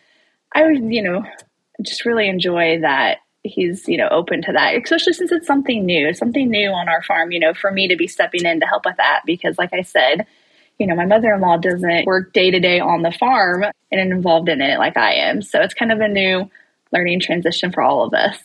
I 0.55 0.62
would, 0.62 0.91
you 0.91 1.03
know, 1.03 1.23
just 1.82 2.06
really 2.06 2.29
enjoy 2.29 2.81
that 2.81 3.19
he's, 3.43 3.89
you 3.89 3.97
know, 3.97 4.09
open 4.09 4.43
to 4.43 4.53
that, 4.53 4.75
especially 4.83 5.13
since 5.13 5.33
it's 5.33 5.47
something 5.47 5.85
new, 5.85 6.13
something 6.13 6.49
new 6.51 6.71
on 6.71 6.89
our 6.89 7.03
farm, 7.03 7.33
you 7.33 7.41
know, 7.41 7.55
for 7.55 7.71
me 7.71 7.89
to 7.89 7.97
be 7.97 8.07
stepping 8.07 8.45
in 8.45 8.61
to 8.61 8.67
help 8.67 8.85
with 8.85 8.97
that. 8.97 9.23
Because, 9.27 9.59
like 9.59 9.73
I 9.73 9.83
said, 9.83 10.27
you 10.79 10.87
know, 10.87 10.95
my 10.95 11.07
mother 11.07 11.33
in 11.33 11.41
law 11.41 11.57
doesn't 11.57 12.07
work 12.07 12.33
day 12.33 12.51
to 12.51 12.61
day 12.61 12.81
on 12.81 13.03
the 13.03 13.13
farm 13.13 13.65
and 13.91 14.13
involved 14.13 14.49
in 14.49 14.61
it 14.61 14.79
like 14.79 14.97
I 14.97 15.15
am. 15.15 15.43
So 15.43 15.61
it's 15.61 15.75
kind 15.75 15.93
of 15.93 16.01
a 16.01 16.09
new 16.09 16.51
learning 16.93 17.21
transition 17.21 17.73
for 17.73 17.83
all 17.83 18.05
of 18.05 18.15
us. 18.15 18.39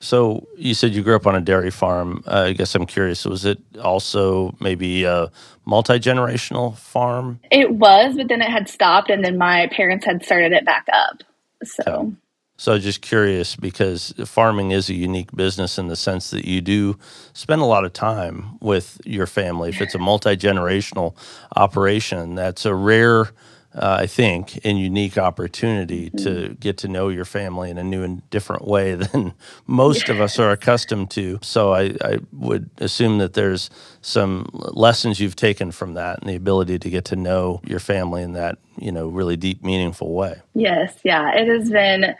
So 0.00 0.48
you 0.56 0.74
said 0.74 0.94
you 0.94 1.02
grew 1.04 1.14
up 1.14 1.28
on 1.28 1.36
a 1.36 1.40
dairy 1.40 1.70
farm. 1.70 2.24
Uh, 2.26 2.46
I 2.48 2.52
guess 2.54 2.74
I'm 2.74 2.86
curious. 2.86 3.24
Was 3.24 3.44
it 3.44 3.60
also 3.80 4.52
maybe 4.58 5.04
a 5.04 5.30
multi 5.64 6.00
generational 6.00 6.76
farm? 6.76 7.38
It 7.52 7.70
was, 7.70 8.16
but 8.16 8.26
then 8.26 8.42
it 8.42 8.50
had 8.50 8.68
stopped, 8.68 9.10
and 9.10 9.24
then 9.24 9.38
my 9.38 9.68
parents 9.68 10.04
had 10.04 10.24
started 10.24 10.52
it 10.52 10.64
back 10.64 10.86
up. 10.92 11.22
So. 11.62 11.82
Okay. 11.86 12.16
So 12.62 12.78
just 12.78 13.02
curious 13.02 13.56
because 13.56 14.14
farming 14.24 14.70
is 14.70 14.88
a 14.88 14.94
unique 14.94 15.34
business 15.34 15.78
in 15.78 15.88
the 15.88 15.96
sense 15.96 16.30
that 16.30 16.44
you 16.44 16.60
do 16.60 16.96
spend 17.32 17.60
a 17.60 17.64
lot 17.64 17.84
of 17.84 17.92
time 17.92 18.56
with 18.60 19.00
your 19.04 19.26
family. 19.26 19.70
If 19.70 19.80
it's 19.80 19.96
a 19.96 19.98
multi 19.98 20.36
generational 20.36 21.16
operation, 21.56 22.36
that's 22.36 22.64
a 22.64 22.72
rare 22.72 23.30
uh, 23.74 23.96
I 24.00 24.06
think, 24.06 24.60
and 24.64 24.78
unique 24.78 25.18
opportunity 25.18 26.10
mm-hmm. 26.10 26.24
to 26.24 26.54
get 26.60 26.76
to 26.78 26.88
know 26.88 27.08
your 27.08 27.24
family 27.24 27.70
in 27.70 27.78
a 27.78 27.82
new 27.82 28.04
and 28.04 28.28
different 28.30 28.68
way 28.68 28.94
than 28.96 29.34
most 29.66 30.08
of 30.08 30.20
us 30.20 30.38
are 30.38 30.52
accustomed 30.52 31.10
to. 31.12 31.40
So 31.42 31.72
I, 31.72 31.96
I, 32.02 32.18
would 32.32 32.70
assume 32.78 33.18
that 33.18 33.32
there's 33.32 33.70
some 34.02 34.46
lessons 34.52 35.18
you've 35.18 35.36
taken 35.36 35.72
from 35.72 35.94
that 35.94 36.20
and 36.20 36.28
the 36.28 36.36
ability 36.36 36.78
to 36.80 36.90
get 36.90 37.06
to 37.06 37.16
know 37.16 37.60
your 37.64 37.80
family 37.80 38.22
in 38.22 38.34
that, 38.34 38.58
you 38.78 38.92
know, 38.92 39.08
really 39.08 39.38
deep, 39.38 39.64
meaningful 39.64 40.12
way. 40.12 40.42
Yes, 40.54 40.94
yeah. 41.02 41.32
It 41.32 41.48
has 41.48 41.70
been 41.70 42.14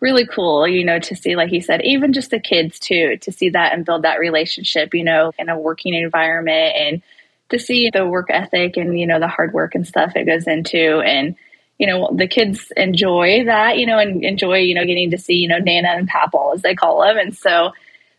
really 0.00 0.26
cool, 0.26 0.66
you 0.66 0.84
know, 0.84 0.98
to 0.98 1.16
see, 1.16 1.34
like 1.36 1.52
you 1.52 1.60
said, 1.60 1.82
even 1.82 2.12
just 2.12 2.30
the 2.30 2.38
kids 2.38 2.78
too, 2.78 3.16
to 3.18 3.32
see 3.32 3.50
that 3.50 3.72
and 3.72 3.84
build 3.84 4.02
that 4.02 4.20
relationship, 4.20 4.94
you 4.94 5.04
know, 5.04 5.32
in 5.38 5.48
a 5.48 5.58
working 5.58 5.94
environment 5.94 6.76
and 6.76 7.02
to 7.50 7.58
see 7.58 7.90
the 7.90 8.06
work 8.06 8.28
ethic 8.30 8.76
and 8.76 8.98
you 8.98 9.06
know 9.06 9.18
the 9.18 9.28
hard 9.28 9.52
work 9.52 9.74
and 9.74 9.86
stuff 9.86 10.12
it 10.14 10.24
goes 10.24 10.46
into. 10.46 11.00
And 11.00 11.34
you 11.78 11.86
know 11.86 12.10
the 12.14 12.26
kids 12.26 12.72
enjoy 12.76 13.44
that 13.44 13.78
you 13.78 13.86
know 13.86 13.98
and 13.98 14.24
enjoy 14.24 14.58
you 14.58 14.74
know 14.74 14.84
getting 14.84 15.10
to 15.12 15.18
see 15.18 15.34
you 15.34 15.48
know 15.48 15.58
nana 15.58 15.88
and 15.88 16.08
papal 16.08 16.52
as 16.54 16.62
they 16.62 16.74
call 16.74 17.00
them 17.00 17.16
and 17.16 17.36
so 17.36 17.72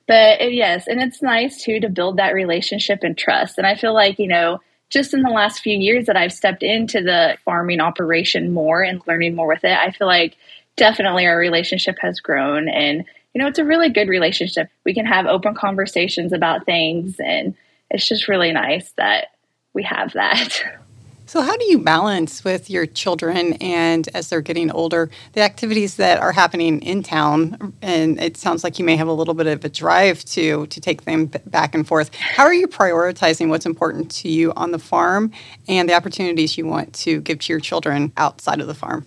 but 0.07 0.53
yes 0.53 0.87
and 0.87 1.01
it's 1.01 1.21
nice 1.21 1.61
too 1.61 1.79
to 1.79 1.89
build 1.89 2.17
that 2.17 2.33
relationship 2.33 2.99
and 3.03 3.17
trust. 3.17 3.57
And 3.57 3.67
i 3.67 3.75
feel 3.75 3.93
like 3.93 4.17
you 4.17 4.27
know 4.27 4.59
just 4.89 5.13
in 5.13 5.21
the 5.21 5.29
last 5.29 5.59
few 5.59 5.77
years 5.77 6.05
that 6.05 6.17
i've 6.17 6.33
stepped 6.33 6.63
into 6.63 7.01
the 7.01 7.37
farming 7.45 7.81
operation 7.81 8.53
more 8.53 8.81
and 8.81 9.01
learning 9.05 9.35
more 9.35 9.47
with 9.47 9.63
it 9.63 9.77
i 9.77 9.91
feel 9.91 10.07
like 10.07 10.37
definitely 10.79 11.27
our 11.27 11.37
relationship 11.37 11.97
has 11.99 12.19
grown 12.19 12.67
and 12.69 13.05
you 13.33 13.41
know 13.41 13.47
it's 13.47 13.59
a 13.59 13.65
really 13.65 13.89
good 13.89 14.07
relationship 14.07 14.69
we 14.85 14.93
can 14.93 15.05
have 15.05 15.27
open 15.27 15.53
conversations 15.53 16.33
about 16.33 16.65
things 16.65 17.19
and 17.19 17.55
it's 17.91 18.07
just 18.07 18.27
really 18.27 18.51
nice 18.51 18.91
that 18.97 19.31
we 19.73 19.83
have 19.83 20.13
that. 20.13 20.63
So, 21.29 21.43
how 21.43 21.55
do 21.57 21.65
you 21.65 21.77
balance 21.77 22.43
with 22.43 22.71
your 22.71 22.87
children 22.87 23.53
and 23.61 24.09
as 24.15 24.29
they're 24.29 24.41
getting 24.41 24.71
older, 24.71 25.11
the 25.33 25.41
activities 25.41 25.97
that 25.97 26.19
are 26.19 26.31
happening 26.31 26.81
in 26.81 27.03
town? 27.03 27.71
And 27.83 28.19
it 28.19 28.35
sounds 28.35 28.63
like 28.63 28.79
you 28.79 28.83
may 28.83 28.95
have 28.95 29.07
a 29.07 29.13
little 29.13 29.35
bit 29.35 29.45
of 29.45 29.63
a 29.63 29.69
drive 29.69 30.25
to 30.25 30.65
to 30.65 30.81
take 30.81 31.03
them 31.03 31.27
back 31.45 31.75
and 31.75 31.87
forth. 31.87 32.15
How 32.15 32.45
are 32.45 32.53
you 32.55 32.67
prioritizing 32.67 33.49
what's 33.49 33.67
important 33.67 34.09
to 34.13 34.27
you 34.27 34.53
on 34.53 34.71
the 34.71 34.79
farm 34.79 35.31
and 35.67 35.87
the 35.87 35.93
opportunities 35.93 36.57
you 36.57 36.65
want 36.65 36.93
to 36.95 37.21
give 37.21 37.37
to 37.41 37.53
your 37.53 37.59
children 37.59 38.11
outside 38.17 38.59
of 38.59 38.65
the 38.65 38.73
farm? 38.73 39.05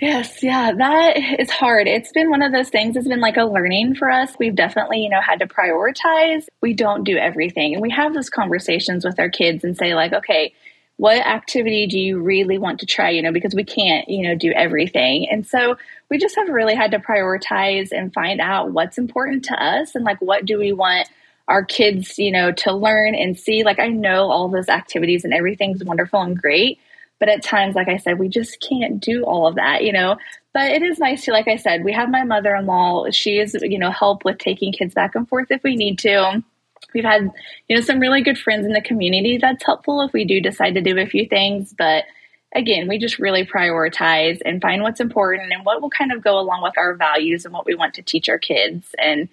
Yes, 0.00 0.42
yeah, 0.42 0.72
that 0.72 1.16
is 1.38 1.50
hard. 1.50 1.86
It's 1.86 2.10
been 2.12 2.30
one 2.30 2.40
of 2.42 2.52
those 2.52 2.70
things, 2.70 2.96
it's 2.96 3.06
been 3.06 3.20
like 3.20 3.36
a 3.36 3.44
learning 3.44 3.96
for 3.96 4.10
us. 4.10 4.34
We've 4.38 4.54
definitely, 4.54 5.02
you 5.02 5.10
know, 5.10 5.20
had 5.20 5.40
to 5.40 5.46
prioritize. 5.46 6.46
We 6.62 6.72
don't 6.72 7.04
do 7.04 7.18
everything. 7.18 7.74
And 7.74 7.82
we 7.82 7.90
have 7.90 8.14
those 8.14 8.30
conversations 8.30 9.04
with 9.04 9.18
our 9.20 9.28
kids 9.28 9.62
and 9.62 9.76
say, 9.76 9.94
like, 9.94 10.14
okay, 10.14 10.54
what 10.96 11.18
activity 11.26 11.86
do 11.86 11.98
you 11.98 12.20
really 12.20 12.58
want 12.58 12.80
to 12.80 12.84
try 12.86 13.08
you 13.08 13.22
know 13.22 13.32
because 13.32 13.54
we 13.54 13.64
can't 13.64 14.06
you 14.06 14.22
know 14.22 14.34
do 14.34 14.52
everything 14.52 15.26
and 15.30 15.46
so 15.46 15.78
we 16.10 16.18
just 16.18 16.36
have 16.36 16.48
really 16.50 16.74
had 16.74 16.90
to 16.90 16.98
prioritize 16.98 17.88
and 17.90 18.12
find 18.12 18.38
out 18.38 18.72
what's 18.72 18.98
important 18.98 19.42
to 19.46 19.54
us 19.54 19.94
and 19.94 20.04
like 20.04 20.20
what 20.20 20.44
do 20.44 20.58
we 20.58 20.72
want 20.74 21.08
our 21.48 21.64
kids 21.64 22.18
you 22.18 22.30
know 22.30 22.52
to 22.52 22.70
learn 22.74 23.14
and 23.14 23.38
see 23.38 23.64
like 23.64 23.78
i 23.78 23.88
know 23.88 24.30
all 24.30 24.48
those 24.50 24.68
activities 24.68 25.24
and 25.24 25.32
everything's 25.32 25.82
wonderful 25.82 26.20
and 26.20 26.38
great 26.38 26.78
but 27.20 27.28
at 27.28 27.44
times 27.44 27.76
like 27.76 27.86
i 27.86 27.96
said 27.96 28.18
we 28.18 28.28
just 28.28 28.60
can't 28.60 28.98
do 28.98 29.22
all 29.22 29.46
of 29.46 29.54
that 29.54 29.84
you 29.84 29.92
know? 29.92 30.16
But 30.52 30.72
it 30.72 30.82
is 30.82 30.98
nice 30.98 31.24
to 31.26 31.32
like 31.32 31.46
i 31.46 31.54
said 31.54 31.84
we 31.84 31.92
have 31.92 32.10
my 32.10 32.24
mother-in-law. 32.24 33.10
She 33.10 33.38
is 33.38 33.54
you 33.62 33.78
know 33.78 33.92
help 33.92 34.24
with 34.24 34.38
taking 34.38 34.72
kids 34.72 34.94
back 34.94 35.14
and 35.14 35.28
forth 35.28 35.46
if 35.50 35.62
we 35.62 35.76
need 35.76 36.00
to. 36.00 36.42
We've 36.92 37.04
had 37.04 37.30
you 37.68 37.76
know 37.76 37.82
some 37.82 38.00
really 38.00 38.22
good 38.22 38.38
friends 38.38 38.66
in 38.66 38.72
the 38.72 38.80
community. 38.80 39.38
That's 39.38 39.64
helpful 39.64 40.00
if 40.00 40.12
we 40.12 40.24
do 40.24 40.40
decide 40.40 40.74
to 40.74 40.80
do 40.80 40.98
a 40.98 41.06
few 41.06 41.26
things. 41.26 41.72
But 41.78 42.04
again 42.52 42.88
we 42.88 42.98
just 42.98 43.20
really 43.20 43.46
prioritize 43.46 44.40
and 44.44 44.60
find 44.60 44.82
what's 44.82 44.98
important 44.98 45.52
and 45.52 45.64
what 45.64 45.80
will 45.80 45.90
kind 45.90 46.10
of 46.10 46.24
go 46.24 46.36
along 46.36 46.62
with 46.64 46.76
our 46.76 46.94
values 46.94 47.44
and 47.44 47.54
what 47.54 47.66
we 47.66 47.76
want 47.76 47.94
to 47.94 48.02
teach 48.02 48.28
our 48.28 48.38
kids. 48.38 48.92
And 48.98 49.28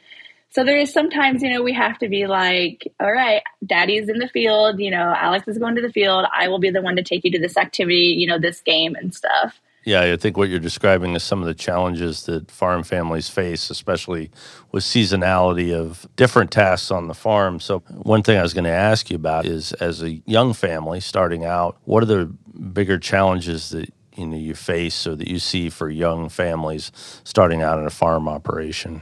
so 0.49 0.63
there 0.63 0.77
is 0.77 0.91
sometimes 0.91 1.41
you 1.41 1.49
know 1.49 1.61
we 1.61 1.73
have 1.73 1.97
to 1.97 2.07
be 2.07 2.27
like 2.27 2.91
all 2.99 3.11
right 3.11 3.43
daddy's 3.65 4.09
in 4.09 4.19
the 4.19 4.29
field 4.29 4.79
you 4.79 4.91
know 4.91 5.13
alex 5.17 5.47
is 5.47 5.57
going 5.57 5.75
to 5.75 5.81
the 5.81 5.91
field 5.91 6.25
i 6.35 6.47
will 6.47 6.59
be 6.59 6.69
the 6.69 6.81
one 6.81 6.95
to 6.95 7.03
take 7.03 7.23
you 7.23 7.31
to 7.31 7.39
this 7.39 7.57
activity 7.57 8.15
you 8.17 8.27
know 8.27 8.39
this 8.39 8.61
game 8.61 8.95
and 8.95 9.13
stuff 9.13 9.59
yeah, 9.87 10.01
I 10.01 10.17
think 10.17 10.35
what 10.35 10.49
you're 10.49 10.59
describing 10.59 11.15
is 11.15 11.23
some 11.23 11.39
of 11.39 11.47
the 11.47 11.53
challenges 11.53 12.23
that 12.23 12.51
farm 12.51 12.83
families 12.83 13.29
face, 13.29 13.69
especially 13.69 14.29
with 14.73 14.83
seasonality 14.83 15.73
of 15.73 16.05
different 16.17 16.51
tasks 16.51 16.91
on 16.91 17.07
the 17.07 17.13
farm. 17.13 17.61
So, 17.61 17.79
one 17.87 18.21
thing 18.21 18.37
I 18.37 18.41
was 18.41 18.53
going 18.53 18.65
to 18.65 18.69
ask 18.69 19.09
you 19.09 19.15
about 19.15 19.45
is 19.45 19.71
as 19.71 20.03
a 20.03 20.21
young 20.25 20.51
family 20.51 20.99
starting 20.99 21.45
out, 21.45 21.77
what 21.85 22.03
are 22.03 22.05
the 22.05 22.25
bigger 22.25 22.99
challenges 22.99 23.69
that 23.69 23.89
you 24.17 24.27
know 24.27 24.35
you 24.35 24.55
face 24.55 25.07
or 25.07 25.15
that 25.15 25.29
you 25.29 25.39
see 25.39 25.69
for 25.69 25.89
young 25.89 26.27
families 26.27 26.91
starting 27.23 27.61
out 27.61 27.79
in 27.79 27.85
a 27.85 27.89
farm 27.89 28.27
operation? 28.27 29.01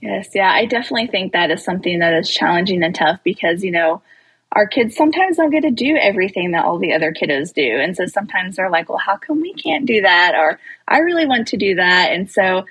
Yes, 0.00 0.28
yeah, 0.34 0.50
I 0.50 0.66
definitely 0.66 1.06
think 1.08 1.32
that 1.32 1.50
is 1.50 1.64
something 1.64 2.00
that 2.00 2.14
is 2.14 2.30
challenging 2.30 2.82
and 2.82 2.94
tough 2.94 3.20
because, 3.24 3.64
you 3.64 3.70
know, 3.70 4.02
our 4.52 4.66
kids 4.66 4.94
sometimes 4.94 5.36
don't 5.36 5.50
get 5.50 5.62
to 5.62 5.70
do 5.70 5.96
everything 5.96 6.52
that 6.52 6.64
all 6.64 6.78
the 6.78 6.92
other 6.92 7.12
kiddos 7.12 7.52
do. 7.52 7.62
And 7.62 7.96
so 7.96 8.06
sometimes 8.06 8.56
they're 8.56 8.70
like, 8.70 8.88
well, 8.88 8.98
how 8.98 9.16
come 9.16 9.40
we 9.40 9.52
can't 9.54 9.86
do 9.86 10.02
that? 10.02 10.34
Or 10.36 10.60
I 10.86 10.98
really 10.98 11.26
want 11.26 11.48
to 11.48 11.56
do 11.56 11.74
that. 11.74 12.12
And 12.12 12.30
so 12.30 12.64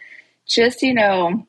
just, 0.48 0.82
you 0.82 0.94
know, 0.94 1.46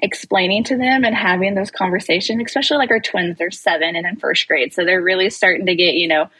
explaining 0.00 0.64
to 0.64 0.76
them 0.76 1.04
and 1.04 1.14
having 1.14 1.54
those 1.54 1.70
conversations, 1.70 2.42
especially 2.44 2.78
like 2.78 2.90
our 2.90 3.00
twins, 3.00 3.38
they're 3.38 3.50
seven 3.50 3.96
and 3.96 4.06
in 4.06 4.16
first 4.16 4.46
grade. 4.46 4.72
So 4.72 4.84
they're 4.84 5.02
really 5.02 5.30
starting 5.30 5.66
to 5.66 5.74
get, 5.74 5.94
you 5.94 6.08
know, 6.08 6.30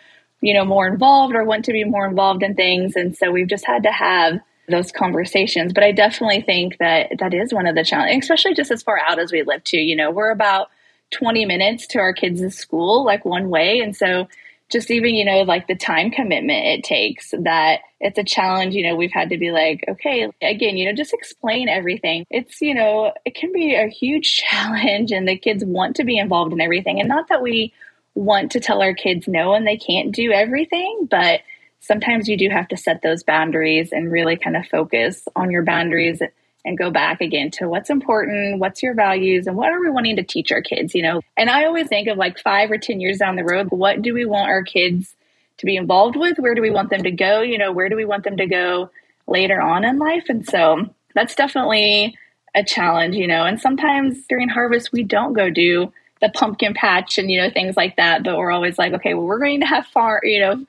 you 0.41 0.55
know, 0.55 0.65
more 0.65 0.87
involved 0.87 1.35
or 1.35 1.45
want 1.45 1.65
to 1.67 1.73
be 1.73 1.85
more 1.85 2.07
involved 2.07 2.43
in 2.43 2.55
things. 2.55 2.97
And 2.97 3.17
so 3.17 3.31
we've 3.31 3.49
just 3.49 3.67
had 3.67 3.85
to 3.85 3.93
have 3.93 4.41
those 4.69 4.93
conversations. 4.93 5.73
But 5.73 5.85
I 5.85 5.93
definitely 5.93 6.41
think 6.41 6.79
that 6.79 7.11
that 7.19 7.35
is 7.35 7.53
one 7.53 7.67
of 7.67 7.75
the 7.75 7.85
challenges, 7.85 8.25
especially 8.25 8.55
just 8.55 8.71
as 8.71 8.83
far 8.83 8.99
out 8.99 9.19
as 9.19 9.33
we 9.33 9.43
live 9.43 9.65
too. 9.65 9.81
You 9.81 9.97
know, 9.97 10.11
we're 10.11 10.31
about 10.31 10.71
20 11.13 11.45
minutes 11.45 11.87
to 11.89 11.99
our 11.99 12.13
kids' 12.13 12.57
school, 12.57 13.05
like 13.05 13.25
one 13.25 13.49
way. 13.49 13.81
And 13.81 13.95
so 13.95 14.29
just 14.71 14.91
even, 14.91 15.15
you 15.15 15.25
know, 15.25 15.43
like 15.43 15.67
the 15.67 15.77
time 15.77 16.11
commitment 16.11 16.65
it 16.65 16.83
takes 16.83 17.33
that 17.39 17.81
it's 18.01 18.19
a 18.19 18.25
challenge, 18.25 18.75
you 18.75 18.83
know, 18.83 18.97
we've 18.97 19.13
had 19.13 19.29
to 19.29 19.37
be 19.37 19.53
like, 19.53 19.85
okay, 19.87 20.29
again, 20.41 20.77
you 20.77 20.87
know, 20.87 20.95
just 20.95 21.13
explain 21.13 21.69
everything. 21.69 22.25
It's, 22.31 22.61
you 22.63 22.75
know, 22.75 23.13
it 23.25 23.35
can 23.35 23.53
be 23.53 23.75
a 23.75 23.89
huge 23.89 24.37
challenge 24.49 25.13
and 25.13 25.29
the 25.29 25.37
kids 25.37 25.65
want 25.65 25.97
to 25.97 26.05
be 26.05 26.19
involved 26.19 26.53
in 26.53 26.61
everything. 26.61 26.99
And 26.99 27.09
not 27.09 27.29
that 27.29 27.43
we 27.43 27.73
want 28.15 28.53
to 28.53 28.61
tell 28.61 28.83
our 28.83 28.95
kids 28.95 29.29
no 29.29 29.55
and 29.55 29.67
they 29.67 29.77
can't 29.77 30.13
do 30.13 30.33
everything, 30.33 31.07
but 31.11 31.41
sometimes 31.83 32.29
you 32.29 32.39
do 32.39 32.49
have 32.49 32.69
to 32.69 32.77
set 32.77 33.03
those 33.03 33.23
boundaries 33.23 33.93
and 33.93 34.11
really 34.11 34.37
kind 34.37 34.57
of 34.57 34.67
focus 34.67 35.29
on 35.37 35.51
your 35.51 35.65
boundaries 35.65 36.23
and 36.65 36.79
go 36.79 36.91
back 36.91 37.21
again 37.21 37.51
to 37.51 37.69
what's 37.69 37.91
important, 37.91 38.61
what's 38.61 38.83
your 38.83 38.95
values, 38.95 39.49
and 39.49 39.57
what 39.57 39.73
are 39.73 39.81
we 39.81 39.91
wanting 39.91 40.17
to 40.17 40.23
teach 40.23 40.53
our 40.53 40.63
kids, 40.63 40.95
you 40.95 41.03
know? 41.03 41.21
And 41.37 41.51
I 41.51 41.65
always 41.65 41.89
think 41.89 42.07
of 42.07 42.17
like 42.17 42.39
five 42.39 42.71
or 42.71 42.79
10 42.79 43.01
years 43.01 43.19
down 43.19 43.35
the 43.35 43.45
road, 43.45 43.69
what 43.71 44.01
do 44.01 44.15
we 44.15 44.25
want 44.25 44.49
our 44.49 44.63
kids 44.63 45.15
to 45.59 45.67
be 45.67 45.77
involved 45.77 46.17
with? 46.17 46.39
Where 46.39 46.55
do 46.55 46.63
we 46.63 46.71
want 46.71 46.91
them 46.91 47.03
to 47.03 47.11
go? 47.11 47.41
You 47.41 47.59
know, 47.59 47.73
where 47.73 47.89
do 47.89 47.97
we 47.97 48.05
want 48.05 48.23
them 48.23 48.37
to 48.37 48.47
go 48.47 48.91
later 49.27 49.61
on 49.61 49.85
in 49.85 49.99
life? 49.99 50.27
And 50.29 50.49
so 50.49 50.89
that's 51.15 51.35
definitely 51.35 52.17
a 52.55 52.63
challenge, 52.63 53.17
you 53.17 53.27
know. 53.27 53.45
And 53.45 53.61
sometimes 53.61 54.25
during 54.29 54.49
harvest, 54.49 54.93
we 54.93 55.03
don't 55.03 55.33
go 55.33 55.51
do 55.51 55.93
the 56.21 56.31
pumpkin 56.31 56.75
patch 56.75 57.19
and, 57.19 57.29
you 57.29 57.41
know, 57.41 57.51
things 57.51 57.77
like 57.77 57.97
that, 57.97 58.23
but 58.23 58.37
we're 58.39 58.53
always 58.53 58.79
like, 58.79 58.93
okay, 58.93 59.15
well, 59.15 59.27
we're 59.27 59.41
going 59.41 59.61
to 59.61 59.67
have 59.67 59.87
far, 59.87 60.21
you 60.23 60.41
know, 60.41 60.65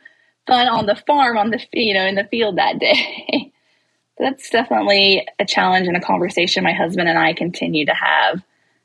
fun 0.47 0.67
on 0.67 0.85
the 0.85 0.95
farm, 0.95 1.37
on 1.37 1.49
the, 1.49 1.65
you 1.73 1.93
know, 1.93 2.05
in 2.05 2.15
the 2.15 2.25
field 2.25 2.57
that 2.57 2.79
day. 2.79 3.51
that's 4.17 4.49
definitely 4.49 5.27
a 5.39 5.45
challenge 5.45 5.87
and 5.87 5.97
a 5.97 6.01
conversation 6.01 6.63
my 6.63 6.73
husband 6.73 7.09
and 7.09 7.17
I 7.17 7.33
continue 7.33 7.85
to 7.85 7.93
have, 7.93 8.43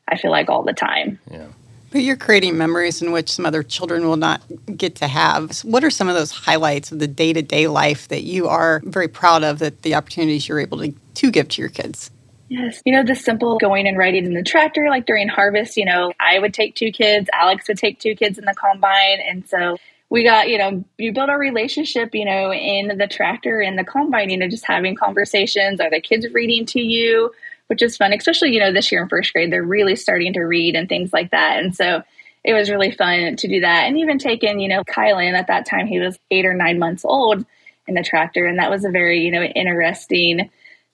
I 0.09 0.17
feel 0.17 0.31
like 0.31 0.49
all 0.49 0.63
the 0.63 0.73
time. 0.73 1.19
Yeah. 1.31 1.47
But 1.91 2.03
you're 2.03 2.17
creating 2.17 2.59
memories 2.59 3.01
in 3.01 3.13
which 3.13 3.31
some 3.31 3.47
other 3.47 3.63
children 3.63 4.07
will 4.07 4.17
not 4.17 4.43
get 4.77 4.97
to 4.97 5.09
have. 5.09 5.55
So 5.55 5.69
what 5.69 5.83
are 5.85 5.91
some 5.91 6.09
of 6.09 6.15
those 6.15 6.31
highlights 6.31 6.93
of 6.93 6.99
the 6.99 7.07
day 7.07 7.33
to 7.33 7.41
day 7.41 7.67
life 7.67 8.09
that 8.09 8.25
you 8.25 8.47
are 8.49 8.83
very 8.85 9.09
proud 9.09 9.43
of 9.43 9.59
that 9.61 9.83
the 9.83 9.95
opportunities 9.95 10.49
you're 10.49 10.61
able 10.61 10.79
to, 10.79 10.93
to 11.15 11.31
give 11.31 11.49
to 11.49 11.63
your 11.63 11.71
kids? 11.71 12.11
Yes. 12.51 12.83
You 12.85 12.93
know, 12.93 13.05
the 13.05 13.15
simple 13.15 13.59
going 13.59 13.87
and 13.87 13.97
riding 13.97 14.25
in 14.25 14.35
the 14.35 14.43
tractor, 14.43 14.89
like 14.89 15.07
during 15.07 15.29
harvest, 15.29 15.77
you 15.77 15.85
know, 15.85 16.13
I 16.19 16.39
would 16.39 16.55
take 16.55 16.75
two 16.75 16.91
kids, 16.91 17.29
Alex 17.33 17.69
would 17.69 17.79
take 17.79 18.01
two 18.01 18.15
kids 18.15 18.39
in 18.39 18.45
the 18.45 18.55
combine. 18.55 19.21
And 19.27 19.47
so 19.47 19.77
we 20.11 20.25
got, 20.25 20.49
you 20.49 20.59
know, 20.59 20.85
you 20.97 21.13
build 21.13 21.29
a 21.29 21.35
relationship, 21.35 22.15
you 22.15 22.25
know, 22.25 22.53
in 22.53 22.97
the 22.97 23.07
tractor 23.07 23.61
and 23.61 23.79
the 23.79 23.85
combine, 23.85 24.31
you 24.31 24.39
know, 24.39 24.49
just 24.49 24.65
having 24.65 24.95
conversations. 24.95 25.81
Are 25.81 25.91
the 25.91 26.01
kids 26.01 26.27
reading 26.33 26.65
to 26.67 26.81
you? 26.81 27.33
Which 27.67 27.83
is 27.83 27.99
fun, 27.99 28.15
especially, 28.15 28.55
you 28.55 28.61
know, 28.61 28.73
this 28.73 28.91
year 28.91 29.03
in 29.03 29.09
first 29.11 29.33
grade, 29.35 29.53
they're 29.53 29.63
really 29.63 29.95
starting 29.95 30.33
to 30.33 30.41
read 30.41 30.75
and 30.75 30.89
things 30.89 31.13
like 31.13 31.31
that. 31.33 31.59
And 31.59 31.77
so 31.77 32.03
it 32.43 32.55
was 32.55 32.71
really 32.71 32.91
fun 32.91 33.37
to 33.37 33.49
do 33.49 33.61
that. 33.61 33.85
And 33.87 33.99
even 33.99 34.19
taking, 34.19 34.59
you 34.59 34.69
know, 34.69 34.83
Kylan 34.85 35.35
at 35.35 35.49
that 35.49 35.67
time, 35.67 35.87
he 35.87 35.99
was 35.99 36.19
eight 36.31 36.47
or 36.47 36.55
nine 36.55 36.79
months 36.79 37.05
old 37.05 37.45
in 37.87 37.95
the 37.95 38.03
tractor. 38.03 38.47
And 38.47 38.59
that 38.59 38.71
was 38.71 38.87
a 38.87 38.91
very, 38.91 39.21
you 39.21 39.31
know, 39.31 39.43
interesting 39.43 40.49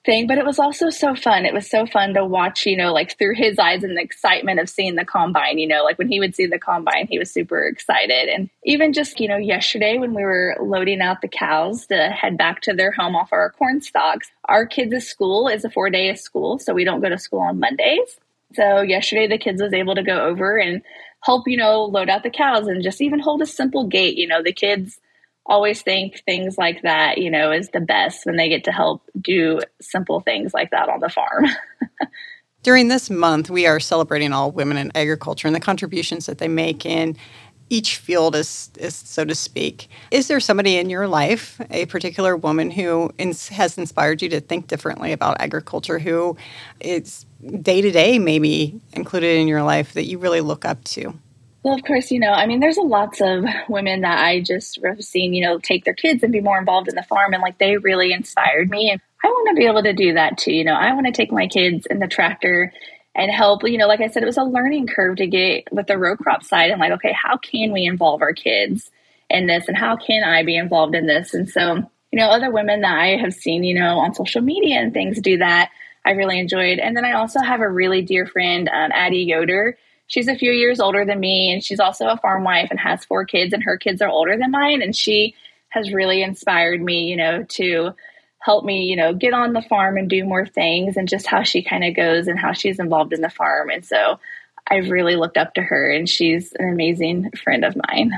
thing, 0.05 0.27
but 0.27 0.37
it 0.37 0.45
was 0.45 0.59
also 0.59 0.89
so 0.89 1.15
fun. 1.15 1.45
It 1.45 1.53
was 1.53 1.69
so 1.69 1.85
fun 1.85 2.13
to 2.13 2.25
watch, 2.25 2.65
you 2.65 2.77
know, 2.77 2.93
like 2.93 3.17
through 3.17 3.35
his 3.35 3.57
eyes 3.57 3.83
and 3.83 3.97
the 3.97 4.01
excitement 4.01 4.59
of 4.59 4.69
seeing 4.69 4.95
the 4.95 5.05
combine, 5.05 5.57
you 5.57 5.67
know, 5.67 5.83
like 5.83 5.97
when 5.97 6.07
he 6.07 6.19
would 6.19 6.35
see 6.35 6.45
the 6.45 6.59
combine, 6.59 7.07
he 7.07 7.19
was 7.19 7.31
super 7.31 7.65
excited. 7.65 8.29
And 8.29 8.49
even 8.63 8.93
just, 8.93 9.19
you 9.19 9.27
know, 9.27 9.37
yesterday 9.37 9.97
when 9.97 10.13
we 10.13 10.23
were 10.23 10.55
loading 10.61 11.01
out 11.01 11.21
the 11.21 11.27
cows 11.27 11.87
to 11.87 12.09
head 12.09 12.37
back 12.37 12.61
to 12.61 12.73
their 12.73 12.91
home 12.91 13.15
off 13.15 13.33
our 13.33 13.51
corn 13.51 13.81
stalks, 13.81 14.31
our 14.45 14.65
kids' 14.65 15.07
school 15.07 15.47
is 15.47 15.65
a 15.65 15.69
four 15.69 15.89
day 15.89 16.13
school. 16.15 16.59
So 16.59 16.73
we 16.73 16.83
don't 16.83 17.01
go 17.01 17.09
to 17.09 17.17
school 17.17 17.41
on 17.41 17.59
Mondays. 17.59 18.19
So 18.53 18.81
yesterday 18.81 19.27
the 19.27 19.37
kids 19.37 19.61
was 19.61 19.73
able 19.73 19.95
to 19.95 20.03
go 20.03 20.23
over 20.25 20.57
and 20.57 20.81
help, 21.23 21.47
you 21.47 21.57
know, 21.57 21.83
load 21.83 22.09
out 22.09 22.23
the 22.23 22.29
cows 22.29 22.67
and 22.67 22.83
just 22.83 23.01
even 23.01 23.19
hold 23.19 23.41
a 23.41 23.45
simple 23.45 23.87
gate. 23.87 24.15
You 24.15 24.27
know, 24.27 24.43
the 24.43 24.53
kids 24.53 24.99
always 25.45 25.81
think 25.81 26.23
things 26.25 26.57
like 26.57 26.81
that, 26.81 27.17
you 27.17 27.29
know, 27.29 27.51
is 27.51 27.69
the 27.69 27.79
best 27.79 28.25
when 28.25 28.35
they 28.35 28.49
get 28.49 28.63
to 28.65 28.71
help 28.71 29.03
do 29.19 29.59
simple 29.81 30.21
things 30.21 30.53
like 30.53 30.71
that 30.71 30.89
on 30.89 30.99
the 30.99 31.09
farm. 31.09 31.45
During 32.63 32.87
this 32.87 33.11
month, 33.11 33.49
we 33.49 33.67
are 33.67 33.79
celebrating 33.79 34.33
all 34.33 34.51
women 34.51 34.77
in 34.77 34.91
agriculture 34.95 35.47
and 35.47 35.55
the 35.55 35.59
contributions 35.59 36.25
that 36.25 36.39
they 36.39 36.47
make 36.47 36.83
in 36.83 37.15
each 37.69 37.97
field, 37.97 38.35
is, 38.35 38.69
is 38.77 38.95
so 38.95 39.25
to 39.25 39.33
speak. 39.33 39.87
Is 40.11 40.27
there 40.27 40.39
somebody 40.39 40.77
in 40.77 40.89
your 40.89 41.07
life, 41.07 41.59
a 41.71 41.85
particular 41.87 42.37
woman 42.37 42.71
who 42.71 43.11
ins- 43.17 43.49
has 43.49 43.77
inspired 43.77 44.21
you 44.21 44.29
to 44.29 44.39
think 44.39 44.67
differently 44.67 45.11
about 45.11 45.39
agriculture, 45.39 45.99
who 45.99 46.37
is 46.79 47.25
day 47.61 47.81
to 47.81 47.91
day 47.91 48.19
maybe 48.19 48.79
included 48.93 49.37
in 49.37 49.47
your 49.47 49.63
life 49.63 49.93
that 49.93 50.05
you 50.05 50.19
really 50.19 50.41
look 50.41 50.63
up 50.63 50.83
to? 50.85 51.13
Well, 51.65 51.73
of 51.73 51.83
course, 51.83 52.11
you 52.11 52.19
know, 52.19 52.29
I 52.29 52.45
mean, 52.45 52.59
there's 52.59 52.77
a 52.77 52.83
lots 52.83 53.21
of 53.21 53.43
women 53.67 54.01
that 54.01 54.23
I 54.23 54.39
just 54.39 54.77
have 54.85 55.03
seen, 55.03 55.33
you 55.33 55.41
know, 55.41 55.57
take 55.57 55.83
their 55.83 55.95
kids 55.95 56.21
and 56.21 56.31
be 56.31 56.39
more 56.39 56.59
involved 56.59 56.87
in 56.87 56.93
the 56.93 57.01
farm, 57.01 57.33
and 57.33 57.41
like 57.41 57.57
they 57.57 57.75
really 57.77 58.13
inspired 58.13 58.69
me. 58.69 58.91
And 58.91 59.01
I 59.23 59.29
want 59.29 59.49
to 59.49 59.59
be 59.59 59.65
able 59.65 59.81
to 59.81 59.91
do 59.91 60.13
that 60.13 60.37
too. 60.37 60.53
You 60.53 60.63
know, 60.63 60.75
I 60.75 60.93
want 60.93 61.07
to 61.07 61.11
take 61.11 61.31
my 61.31 61.47
kids 61.47 61.87
in 61.87 61.97
the 61.97 62.07
tractor 62.07 62.71
and 63.15 63.31
help. 63.31 63.67
You 63.67 63.79
know, 63.79 63.87
like 63.87 63.99
I 63.99 64.09
said, 64.09 64.21
it 64.21 64.27
was 64.27 64.37
a 64.37 64.43
learning 64.43 64.85
curve 64.85 65.15
to 65.15 65.25
get 65.25 65.63
with 65.71 65.87
the 65.87 65.97
row 65.97 66.15
crop 66.15 66.43
side 66.43 66.69
and 66.69 66.79
like, 66.79 66.91
okay, 66.91 67.15
how 67.19 67.37
can 67.37 67.73
we 67.73 67.85
involve 67.85 68.21
our 68.21 68.33
kids 68.33 68.91
in 69.31 69.47
this 69.47 69.67
and 69.67 69.75
how 69.75 69.95
can 69.95 70.23
I 70.23 70.43
be 70.43 70.57
involved 70.57 70.93
in 70.93 71.07
this? 71.07 71.33
And 71.33 71.49
so, 71.49 71.77
you 72.11 72.19
know, 72.19 72.27
other 72.27 72.51
women 72.51 72.81
that 72.81 72.95
I 72.95 73.17
have 73.17 73.33
seen, 73.33 73.63
you 73.63 73.73
know, 73.73 73.97
on 73.97 74.13
social 74.13 74.41
media 74.43 74.77
and 74.81 74.93
things 74.93 75.19
do 75.19 75.39
that. 75.39 75.71
I 76.05 76.11
really 76.11 76.37
enjoyed. 76.37 76.77
And 76.77 76.95
then 76.95 77.05
I 77.05 77.13
also 77.13 77.39
have 77.39 77.61
a 77.61 77.67
really 77.67 78.03
dear 78.03 78.27
friend, 78.27 78.69
um, 78.69 78.91
Addie 78.93 79.23
Yoder. 79.23 79.79
She's 80.07 80.27
a 80.27 80.35
few 80.35 80.51
years 80.51 80.79
older 80.79 81.03
than 81.05 81.19
me, 81.19 81.51
and 81.51 81.63
she's 81.63 81.79
also 81.79 82.07
a 82.07 82.17
farm 82.17 82.43
wife 82.43 82.67
and 82.69 82.79
has 82.79 83.05
four 83.05 83.25
kids, 83.25 83.53
and 83.53 83.63
her 83.63 83.77
kids 83.77 84.01
are 84.01 84.09
older 84.09 84.37
than 84.37 84.51
mine. 84.51 84.81
And 84.81 84.95
she 84.95 85.35
has 85.69 85.91
really 85.91 86.21
inspired 86.21 86.81
me, 86.81 87.05
you 87.05 87.15
know, 87.15 87.43
to 87.43 87.91
help 88.39 88.63
me, 88.63 88.83
you 88.83 88.95
know, 88.95 89.13
get 89.13 89.33
on 89.33 89.53
the 89.53 89.61
farm 89.63 89.97
and 89.97 90.09
do 90.09 90.23
more 90.23 90.45
things 90.45 90.97
and 90.97 91.09
just 91.09 91.25
how 91.25 91.41
she 91.41 91.63
kind 91.63 91.83
of 91.83 91.95
goes 91.95 92.27
and 92.27 92.39
how 92.39 92.53
she's 92.53 92.79
involved 92.79 93.11
in 93.11 93.21
the 93.21 93.29
farm. 93.29 93.71
And 93.71 93.83
so 93.83 94.19
I've 94.69 94.89
really 94.89 95.15
looked 95.15 95.37
up 95.37 95.55
to 95.55 95.61
her 95.61 95.91
and 95.91 96.07
she's 96.07 96.53
an 96.53 96.69
amazing 96.69 97.31
friend 97.31 97.65
of 97.65 97.75
mine. 97.87 98.11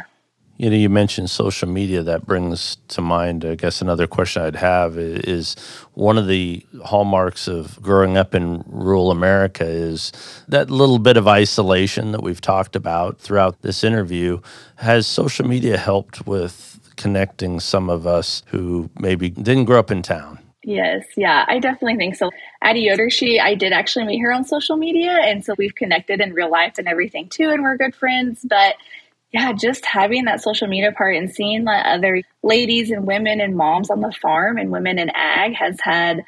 You 0.57 0.71
know, 0.71 0.75
you 0.75 0.89
mentioned 0.89 1.29
social 1.29 1.69
media. 1.69 2.01
That 2.01 2.25
brings 2.25 2.77
to 2.89 3.01
mind, 3.01 3.45
I 3.45 3.53
guess, 3.53 3.79
another 3.79 4.07
question 4.07 4.41
I'd 4.41 4.55
have 4.55 4.97
is 4.97 5.55
one 5.93 6.17
of 6.17 6.27
the 6.27 6.65
hallmarks 6.83 7.47
of 7.47 7.79
growing 7.81 8.17
up 8.17 8.33
in 8.33 8.63
rural 8.65 9.11
America 9.11 9.65
is 9.65 10.11
that 10.47 10.71
little 10.71 10.97
bit 10.97 11.15
of 11.15 11.27
isolation 11.27 12.11
that 12.11 12.23
we've 12.23 12.41
talked 12.41 12.75
about 12.75 13.19
throughout 13.19 13.61
this 13.61 13.83
interview. 13.83 14.41
Has 14.77 15.05
social 15.05 15.47
media 15.47 15.77
helped 15.77 16.25
with 16.25 16.79
connecting 16.95 17.59
some 17.59 17.89
of 17.89 18.07
us 18.07 18.41
who 18.47 18.89
maybe 18.99 19.29
didn't 19.29 19.65
grow 19.65 19.77
up 19.79 19.91
in 19.91 20.01
town? 20.01 20.39
Yes, 20.63 21.05
yeah, 21.15 21.45
I 21.47 21.59
definitely 21.59 21.95
think 21.95 22.15
so. 22.15 22.31
Addie 22.61 22.81
Yoder, 22.81 23.09
she, 23.09 23.39
I 23.39 23.55
did 23.55 23.71
actually 23.71 24.05
meet 24.05 24.19
her 24.19 24.33
on 24.33 24.43
social 24.43 24.75
media, 24.75 25.11
and 25.11 25.45
so 25.45 25.55
we've 25.57 25.75
connected 25.75 26.19
in 26.19 26.33
real 26.33 26.51
life 26.51 26.73
and 26.77 26.89
everything 26.89 27.29
too, 27.29 27.49
and 27.49 27.63
we're 27.63 27.77
good 27.77 27.95
friends. 27.95 28.41
But 28.43 28.75
yeah, 29.31 29.51
just 29.53 29.85
having 29.85 30.25
that 30.25 30.41
social 30.41 30.67
media 30.67 30.91
part 30.91 31.15
and 31.15 31.29
seeing 31.29 31.65
the 31.65 31.71
other 31.71 32.21
ladies 32.43 32.91
and 32.91 33.05
women 33.05 33.41
and 33.41 33.55
moms 33.55 33.89
on 33.89 34.01
the 34.01 34.11
farm 34.11 34.57
and 34.57 34.71
women 34.71 34.99
in 34.99 35.09
ag 35.09 35.53
has 35.53 35.77
had 35.81 36.23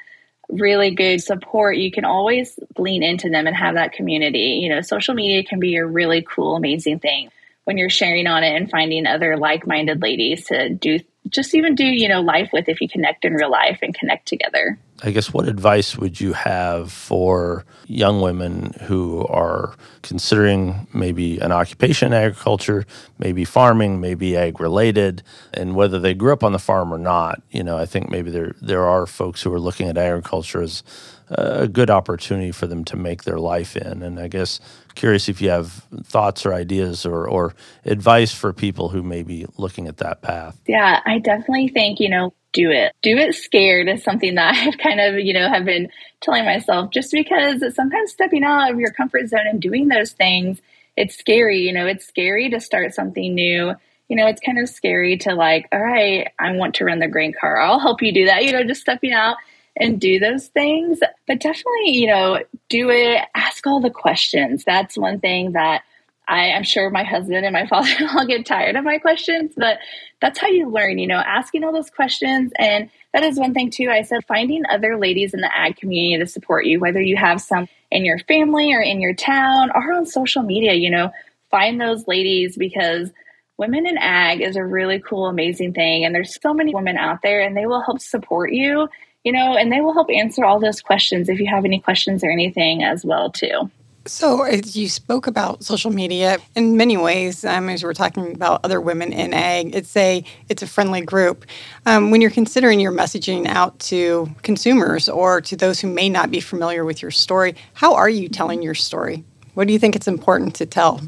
really 0.50 0.92
good 0.92 1.22
support. 1.22 1.78
You 1.78 1.92
can 1.92 2.06
always 2.06 2.58
lean 2.78 3.04
into 3.04 3.30
them 3.30 3.48
and 3.48 3.56
have 3.56 3.76
that 3.76 3.94
community. 3.94 4.60
You 4.62 4.70
know, 4.70 4.82
social 4.82 5.14
media 5.14 5.44
can 5.44 5.60
be 5.60 5.76
a 5.78 5.86
really 5.86 6.26
cool, 6.28 6.56
amazing 6.56 7.00
thing 7.00 7.30
when 7.66 7.78
you're 7.78 7.90
sharing 7.90 8.28
on 8.28 8.44
it 8.44 8.56
and 8.56 8.70
finding 8.70 9.06
other 9.06 9.38
like 9.38 9.68
minded 9.68 10.02
ladies 10.02 10.46
to 10.46 10.70
do 10.70 11.00
just 11.28 11.54
even 11.54 11.76
do, 11.76 11.86
you 11.86 12.08
know, 12.08 12.22
life 12.22 12.50
with 12.52 12.68
if 12.68 12.82
you 12.82 12.90
connect 12.90 13.26
in 13.26 13.34
real 13.34 13.52
life 13.52 13.80
and 13.82 13.94
connect 13.94 14.28
together. 14.28 14.80
I 15.02 15.12
guess 15.12 15.34
what 15.34 15.48
advice 15.48 15.98
would 15.98 16.20
you 16.20 16.34
have 16.34 16.92
for 16.92 17.66
young 17.88 18.22
women 18.22 18.74
who 18.82 19.26
are 19.28 19.76
considering 20.02 20.88
maybe 20.94 21.40
an 21.40 21.52
occupation 21.52 22.08
in 22.08 22.14
agriculture, 22.14 22.86
maybe 23.18 23.46
farming, 23.46 24.02
maybe 24.02 24.36
ag 24.36 24.60
related, 24.60 25.24
and 25.54 25.76
whether 25.76 26.00
they 26.00 26.14
grew 26.14 26.34
up 26.34 26.44
on 26.44 26.52
the 26.52 26.60
farm 26.60 26.94
or 26.94 26.98
not? 26.98 27.42
You 27.52 27.64
know, 27.64 27.78
I 27.78 27.86
think 27.86 28.10
maybe 28.10 28.30
there 28.30 28.56
there 28.62 28.86
are 28.86 29.06
folks 29.06 29.42
who 29.42 29.54
are 29.54 29.60
looking 29.60 29.88
at 29.88 29.98
agriculture 29.98 30.62
as 30.62 30.84
a 31.30 31.68
good 31.68 31.90
opportunity 31.90 32.52
for 32.52 32.68
them 32.68 32.84
to 32.86 32.98
make 32.98 33.24
their 33.24 33.40
life 33.40 33.78
in. 33.78 34.02
And 34.02 34.20
I 34.20 34.28
guess 34.28 34.60
curious 34.96 35.30
if 35.30 35.42
you 35.42 35.50
have 35.50 35.84
thoughts 36.04 36.46
or 36.46 36.54
ideas 36.54 37.06
or, 37.06 37.28
or 37.28 37.54
advice 37.86 38.34
for 38.34 38.52
people 38.52 38.90
who 38.90 39.04
may 39.04 39.22
be 39.22 39.46
looking 39.58 39.88
at 39.88 39.98
that 39.98 40.22
path. 40.22 40.60
Yeah, 40.68 41.02
I 41.06 41.20
definitely 41.20 41.68
think, 41.68 42.00
you 42.00 42.10
know, 42.10 42.34
do 42.54 42.72
it. 42.72 42.94
Do 43.02 43.18
it 43.18 43.36
scared 43.36 43.90
is 43.90 44.04
something 44.04 44.36
that 44.36 44.56
I've 44.68 44.78
kind 44.78 45.00
of, 45.00 45.20
you 45.20 45.34
know, 45.34 45.48
have 45.50 45.66
been 45.66 45.90
telling 46.22 46.46
myself 46.46 46.92
just 46.92 47.12
because 47.12 47.64
sometimes 47.76 48.12
stepping 48.12 48.44
out 48.44 48.72
of 48.72 48.80
your 48.80 48.92
comfort 48.92 49.28
zone 49.28 49.48
and 49.48 49.62
doing 49.62 49.88
those 49.88 50.12
things, 50.12 50.60
it's 50.98 51.18
scary. 51.18 51.60
You 51.60 51.74
know, 51.74 51.86
it's 51.86 52.08
scary 52.08 52.50
to 52.50 52.60
start 52.60 52.94
something 52.94 53.34
new. 53.34 53.74
You 54.08 54.16
know, 54.16 54.28
it's 54.28 54.42
kind 54.42 54.60
of 54.60 54.68
scary 54.70 55.18
to 55.20 55.36
like, 55.36 55.68
all 55.72 55.80
right, 55.80 56.28
I 56.40 56.52
want 56.54 56.76
to 56.76 56.86
run 56.86 57.00
the 57.00 57.08
grain 57.08 57.34
car. 57.40 57.60
I'll 57.60 57.80
help 57.80 58.02
you 58.02 58.12
do 58.12 58.26
that. 58.26 58.44
You 58.44 58.52
know, 58.52 58.64
just 58.64 58.82
stepping 58.82 59.14
out 59.14 59.38
and 59.78 60.02
do 60.02 60.20
those 60.20 60.48
things. 60.48 61.00
But 61.28 61.40
definitely, 61.40 61.92
you 61.92 62.08
know, 62.08 62.40
do 62.70 62.90
it, 62.90 63.22
ask 63.36 63.66
all 63.68 63.80
the 63.80 63.92
questions. 63.92 64.64
That's 64.66 64.98
one 64.98 65.20
thing 65.20 65.54
that 65.54 65.84
I, 66.30 66.48
am 66.48 66.64
sure 66.64 66.90
my 66.90 67.04
husband 67.04 67.46
and 67.46 67.54
my 67.54 67.66
father 67.70 67.90
all 68.14 68.26
get 68.26 68.46
tired 68.46 68.76
of 68.76 68.84
my 68.84 69.00
questions, 69.00 69.54
but 69.58 69.80
that's 70.22 70.40
how 70.40 70.48
you 70.48 70.70
learn, 70.70 71.00
you 71.00 71.08
know, 71.08 71.18
asking 71.18 71.64
all 71.64 71.74
those 71.74 71.90
questions. 71.90 72.52
And 72.58 72.90
that 73.14 73.24
is 73.24 73.40
one 73.40 73.54
thing 73.54 73.72
too. 73.72 73.90
I 73.90 74.04
said 74.04 74.26
finding 74.26 74.64
other 74.70 74.98
ladies 74.98 75.34
in 75.34 75.42
the 75.42 75.56
ag 75.56 75.78
community 75.78 76.24
to 76.24 76.30
support 76.30 76.66
you, 76.66 76.80
whether 76.80 77.02
you 77.02 77.18
have 77.18 77.42
some 77.42 77.68
in 77.92 78.06
your 78.06 78.20
family 78.20 78.74
or 78.74 78.82
in 78.82 79.02
your 79.02 79.14
town 79.14 79.72
or 79.74 79.94
on 79.94 80.06
social 80.06 80.44
media, 80.44 80.74
you 80.74 80.90
know, 80.90 81.12
find 81.50 81.82
those 81.82 82.08
ladies 82.08 82.56
because 82.56 83.12
women 83.58 83.88
in 83.88 83.98
ag 83.98 84.42
is 84.42 84.56
a 84.56 84.64
really 84.64 85.00
cool, 85.00 85.26
amazing 85.26 85.74
thing. 85.74 86.06
And 86.06 86.14
there's 86.14 86.40
so 86.42 86.54
many 86.54 86.74
women 86.74 86.98
out 86.98 87.22
there 87.24 87.42
and 87.42 87.58
they 87.58 87.66
will 87.66 87.82
help 87.82 88.00
support 88.00 88.52
you 88.52 88.88
you 89.24 89.34
know, 89.34 89.58
and 89.58 89.72
they 89.72 89.82
will 89.82 89.94
help 89.94 90.10
answer 90.10 90.46
all 90.46 90.60
those 90.60 90.82
questions 90.82 91.30
if 91.30 91.40
you 91.40 91.48
have 91.48 91.66
any 91.66 91.80
questions 91.80 92.24
or 92.24 92.30
anything 92.30 92.84
as 92.84 93.04
well 93.04 93.30
too. 93.30 93.70
So, 94.10 94.42
as 94.42 94.76
you 94.76 94.90
spoke 94.90 95.28
about 95.28 95.64
social 95.64 95.92
media 95.92 96.40
in 96.56 96.76
many 96.76 96.98
ways, 96.98 97.46
um, 97.46 97.70
as 97.70 97.84
we're 97.84 97.94
talking 97.94 98.34
about 98.34 98.62
other 98.64 98.82
women 98.82 99.14
in 99.14 99.36
ag, 99.36 99.76
it's 99.76 99.96
a 99.96 100.24
it's 100.50 100.64
a 100.64 100.68
friendly 100.68 101.02
group. 101.02 101.46
Um, 101.86 102.10
when 102.10 102.20
you're 102.20 102.32
considering 102.32 102.80
your 102.80 102.92
messaging 102.92 103.46
out 103.46 103.78
to 103.82 104.28
consumers 104.42 105.10
or 105.10 105.42
to 105.42 105.56
those 105.56 105.80
who 105.80 105.88
may 105.88 106.10
not 106.10 106.32
be 106.32 106.40
familiar 106.40 106.86
with 106.86 107.04
your 107.04 107.12
story, 107.12 107.56
how 107.76 107.94
are 107.94 108.10
you 108.10 108.28
telling 108.28 108.64
your 108.64 108.74
story? 108.74 109.24
What 109.54 109.68
do 109.68 109.74
you 109.74 109.80
think 109.80 109.96
it's 109.96 110.08
important 110.08 110.56
to 110.56 110.66
tell? 110.66 111.02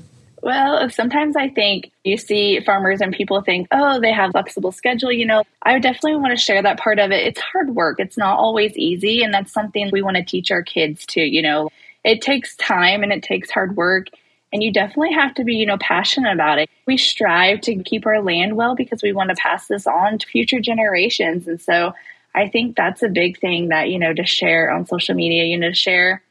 Well, 0.43 0.87
sometimes 0.91 1.35
I 1.35 1.49
think 1.49 1.91
you 2.03 2.17
see 2.17 2.59
farmers 2.59 3.01
and 3.01 3.13
people 3.13 3.41
think, 3.41 3.67
oh, 3.71 3.99
they 3.99 4.11
have 4.11 4.31
flexible 4.31 4.71
schedule. 4.71 5.11
You 5.11 5.25
know, 5.25 5.43
I 5.63 5.79
definitely 5.79 6.17
want 6.17 6.37
to 6.37 6.43
share 6.43 6.61
that 6.61 6.79
part 6.79 6.99
of 6.99 7.11
it. 7.11 7.25
It's 7.25 7.39
hard 7.39 7.71
work. 7.71 7.99
It's 7.99 8.17
not 8.17 8.37
always 8.37 8.77
easy. 8.77 9.23
And 9.23 9.33
that's 9.33 9.51
something 9.51 9.89
we 9.91 10.03
want 10.03 10.17
to 10.17 10.23
teach 10.23 10.51
our 10.51 10.63
kids 10.63 11.05
too. 11.05 11.21
You 11.21 11.41
know, 11.41 11.69
it 12.03 12.21
takes 12.21 12.55
time 12.55 13.03
and 13.03 13.11
it 13.11 13.23
takes 13.23 13.51
hard 13.51 13.75
work. 13.75 14.07
And 14.53 14.61
you 14.61 14.71
definitely 14.71 15.13
have 15.13 15.33
to 15.35 15.45
be, 15.45 15.55
you 15.55 15.65
know, 15.65 15.77
passionate 15.77 16.33
about 16.33 16.59
it. 16.59 16.69
We 16.85 16.97
strive 16.97 17.61
to 17.61 17.81
keep 17.83 18.05
our 18.05 18.21
land 18.21 18.57
well 18.57 18.75
because 18.75 19.01
we 19.01 19.13
want 19.13 19.29
to 19.29 19.35
pass 19.35 19.67
this 19.67 19.87
on 19.87 20.17
to 20.17 20.27
future 20.27 20.59
generations. 20.59 21.47
And 21.47 21.61
so 21.61 21.93
I 22.35 22.49
think 22.49 22.75
that's 22.75 23.01
a 23.01 23.07
big 23.07 23.39
thing 23.39 23.69
that, 23.69 23.89
you 23.89 23.97
know, 23.97 24.13
to 24.13 24.25
share 24.25 24.71
on 24.71 24.85
social 24.85 25.15
media, 25.15 25.45
you 25.45 25.57
know, 25.57 25.69
to 25.69 25.75
share 25.75 26.21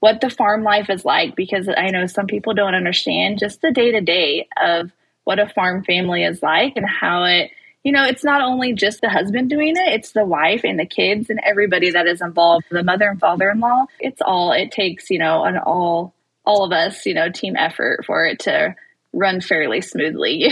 what 0.00 0.20
the 0.20 0.30
farm 0.30 0.64
life 0.64 0.90
is 0.90 1.04
like 1.04 1.36
because 1.36 1.68
I 1.68 1.88
know 1.88 2.06
some 2.06 2.26
people 2.26 2.54
don't 2.54 2.74
understand 2.74 3.38
just 3.38 3.62
the 3.62 3.70
day 3.70 3.92
to 3.92 4.00
day 4.00 4.48
of 4.60 4.90
what 5.24 5.38
a 5.38 5.48
farm 5.48 5.84
family 5.84 6.24
is 6.24 6.42
like 6.42 6.76
and 6.76 6.86
how 6.86 7.24
it, 7.24 7.52
you 7.84 7.92
know, 7.92 8.04
it's 8.04 8.24
not 8.24 8.42
only 8.42 8.72
just 8.72 9.00
the 9.00 9.08
husband 9.08 9.50
doing 9.50 9.76
it, 9.76 9.92
it's 9.92 10.12
the 10.12 10.24
wife 10.24 10.62
and 10.64 10.78
the 10.78 10.86
kids 10.86 11.30
and 11.30 11.40
everybody 11.44 11.90
that 11.90 12.06
is 12.06 12.20
involved, 12.20 12.66
the 12.70 12.84
mother 12.84 13.08
and 13.08 13.18
father 13.18 13.50
in 13.50 13.60
law. 13.60 13.86
It's 13.98 14.22
all, 14.22 14.52
it 14.52 14.70
takes, 14.70 15.10
you 15.10 15.18
know, 15.18 15.44
an 15.44 15.58
all, 15.58 16.14
all 16.44 16.64
of 16.64 16.72
us, 16.72 17.06
you 17.06 17.14
know, 17.14 17.30
team 17.30 17.56
effort 17.56 18.04
for 18.06 18.24
it 18.24 18.38
to 18.40 18.74
run 19.12 19.40
fairly 19.40 19.80
smoothly. 19.80 20.48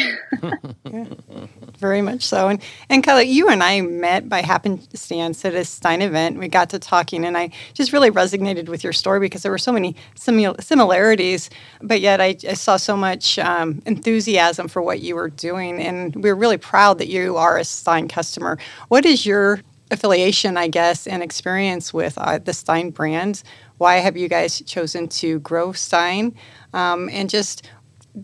yeah, 0.90 1.04
very 1.78 2.02
much 2.02 2.22
so. 2.22 2.48
And 2.48 2.62
and 2.88 3.02
Kyla, 3.02 3.22
you 3.22 3.48
and 3.48 3.62
I 3.62 3.80
met 3.80 4.28
by 4.28 4.42
happenstance 4.42 5.44
at 5.44 5.54
a 5.54 5.64
Stine 5.64 6.02
event. 6.02 6.38
We 6.38 6.48
got 6.48 6.70
to 6.70 6.78
talking, 6.78 7.24
and 7.24 7.36
I 7.36 7.50
just 7.74 7.92
really 7.92 8.10
resonated 8.10 8.68
with 8.68 8.84
your 8.84 8.92
story 8.92 9.20
because 9.20 9.42
there 9.42 9.52
were 9.52 9.58
so 9.58 9.72
many 9.72 9.96
simil- 10.14 10.62
similarities, 10.62 11.50
but 11.80 12.00
yet 12.00 12.20
I, 12.20 12.36
I 12.48 12.54
saw 12.54 12.76
so 12.76 12.96
much 12.96 13.38
um, 13.38 13.82
enthusiasm 13.86 14.68
for 14.68 14.82
what 14.82 15.00
you 15.00 15.14
were 15.14 15.30
doing, 15.30 15.80
and 15.80 16.14
we 16.14 16.22
we're 16.22 16.34
really 16.34 16.58
proud 16.58 16.98
that 16.98 17.08
you 17.08 17.36
are 17.36 17.58
a 17.58 17.64
Stine 17.64 18.08
customer. 18.08 18.58
What 18.88 19.06
is 19.06 19.24
your 19.24 19.60
affiliation, 19.90 20.56
I 20.56 20.68
guess, 20.68 21.06
and 21.06 21.22
experience 21.22 21.92
with 21.92 22.16
uh, 22.18 22.38
the 22.38 22.52
Stine 22.52 22.90
brand? 22.90 23.42
Why 23.78 23.96
have 23.96 24.16
you 24.16 24.28
guys 24.28 24.62
chosen 24.66 25.08
to 25.08 25.40
grow 25.40 25.72
Stine? 25.72 26.34
Um, 26.72 27.08
and 27.12 27.28
just 27.28 27.68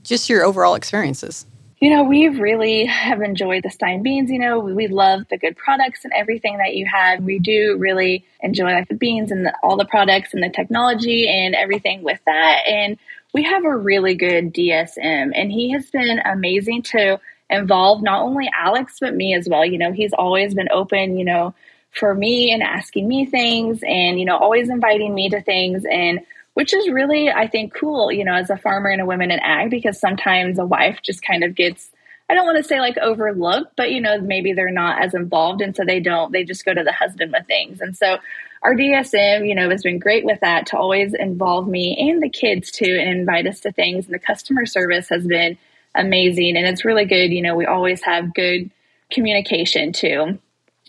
just 0.02 0.28
your 0.28 0.44
overall 0.44 0.74
experiences. 0.74 1.46
You 1.78 1.90
know, 1.90 2.04
we 2.04 2.28
really 2.28 2.86
have 2.86 3.20
enjoyed 3.20 3.62
the 3.62 3.70
Stine 3.70 4.02
beans. 4.02 4.30
You 4.30 4.38
know, 4.38 4.58
we 4.58 4.86
love 4.86 5.26
the 5.28 5.36
good 5.36 5.56
products 5.56 6.04
and 6.04 6.12
everything 6.14 6.56
that 6.56 6.74
you 6.74 6.86
have. 6.86 7.22
We 7.22 7.38
do 7.38 7.76
really 7.78 8.24
enjoy 8.40 8.72
like 8.72 8.88
the 8.88 8.94
beans 8.94 9.30
and 9.30 9.44
the, 9.44 9.54
all 9.62 9.76
the 9.76 9.84
products 9.84 10.32
and 10.32 10.42
the 10.42 10.48
technology 10.48 11.28
and 11.28 11.54
everything 11.54 12.02
with 12.02 12.18
that. 12.24 12.62
And 12.66 12.96
we 13.34 13.42
have 13.42 13.64
a 13.66 13.76
really 13.76 14.14
good 14.14 14.54
DSM, 14.54 15.32
and 15.34 15.52
he 15.52 15.70
has 15.72 15.90
been 15.90 16.20
amazing 16.20 16.82
to 16.82 17.20
involve 17.50 18.02
not 18.02 18.22
only 18.22 18.50
Alex 18.56 18.96
but 18.98 19.14
me 19.14 19.34
as 19.34 19.46
well. 19.46 19.64
You 19.64 19.76
know, 19.76 19.92
he's 19.92 20.14
always 20.14 20.54
been 20.54 20.70
open. 20.72 21.18
You 21.18 21.26
know, 21.26 21.54
for 21.90 22.14
me 22.14 22.50
and 22.52 22.62
asking 22.62 23.06
me 23.06 23.26
things, 23.26 23.80
and 23.86 24.18
you 24.18 24.24
know, 24.24 24.38
always 24.38 24.70
inviting 24.70 25.14
me 25.14 25.28
to 25.28 25.42
things 25.42 25.84
and 25.84 26.20
which 26.56 26.72
is 26.72 26.88
really, 26.88 27.28
I 27.28 27.48
think, 27.48 27.74
cool, 27.74 28.10
you 28.10 28.24
know, 28.24 28.32
as 28.32 28.48
a 28.48 28.56
farmer 28.56 28.88
and 28.88 29.02
a 29.02 29.04
woman 29.04 29.30
in 29.30 29.38
ag, 29.40 29.68
because 29.68 30.00
sometimes 30.00 30.58
a 30.58 30.64
wife 30.64 31.00
just 31.02 31.20
kind 31.20 31.44
of 31.44 31.54
gets, 31.54 31.90
I 32.30 32.34
don't 32.34 32.46
want 32.46 32.56
to 32.56 32.64
say 32.64 32.80
like 32.80 32.96
overlooked, 32.96 33.76
but, 33.76 33.92
you 33.92 34.00
know, 34.00 34.18
maybe 34.22 34.54
they're 34.54 34.70
not 34.70 35.02
as 35.02 35.12
involved. 35.12 35.60
And 35.60 35.76
so 35.76 35.84
they 35.86 36.00
don't, 36.00 36.32
they 36.32 36.44
just 36.44 36.64
go 36.64 36.72
to 36.72 36.82
the 36.82 36.92
husband 36.92 37.34
with 37.36 37.46
things. 37.46 37.82
And 37.82 37.94
so 37.94 38.16
our 38.62 38.74
DSM, 38.74 39.46
you 39.46 39.54
know, 39.54 39.68
has 39.68 39.82
been 39.82 39.98
great 39.98 40.24
with 40.24 40.40
that 40.40 40.64
to 40.68 40.78
always 40.78 41.12
involve 41.12 41.68
me 41.68 41.94
and 42.08 42.22
the 42.22 42.30
kids 42.30 42.70
too 42.70 42.98
and 42.98 43.10
invite 43.10 43.46
us 43.46 43.60
to 43.60 43.70
things. 43.70 44.06
And 44.06 44.14
the 44.14 44.18
customer 44.18 44.64
service 44.64 45.10
has 45.10 45.26
been 45.26 45.58
amazing. 45.94 46.56
And 46.56 46.66
it's 46.66 46.86
really 46.86 47.04
good. 47.04 47.32
You 47.32 47.42
know, 47.42 47.54
we 47.54 47.66
always 47.66 48.02
have 48.04 48.32
good 48.32 48.70
communication 49.10 49.92
too, 49.92 50.38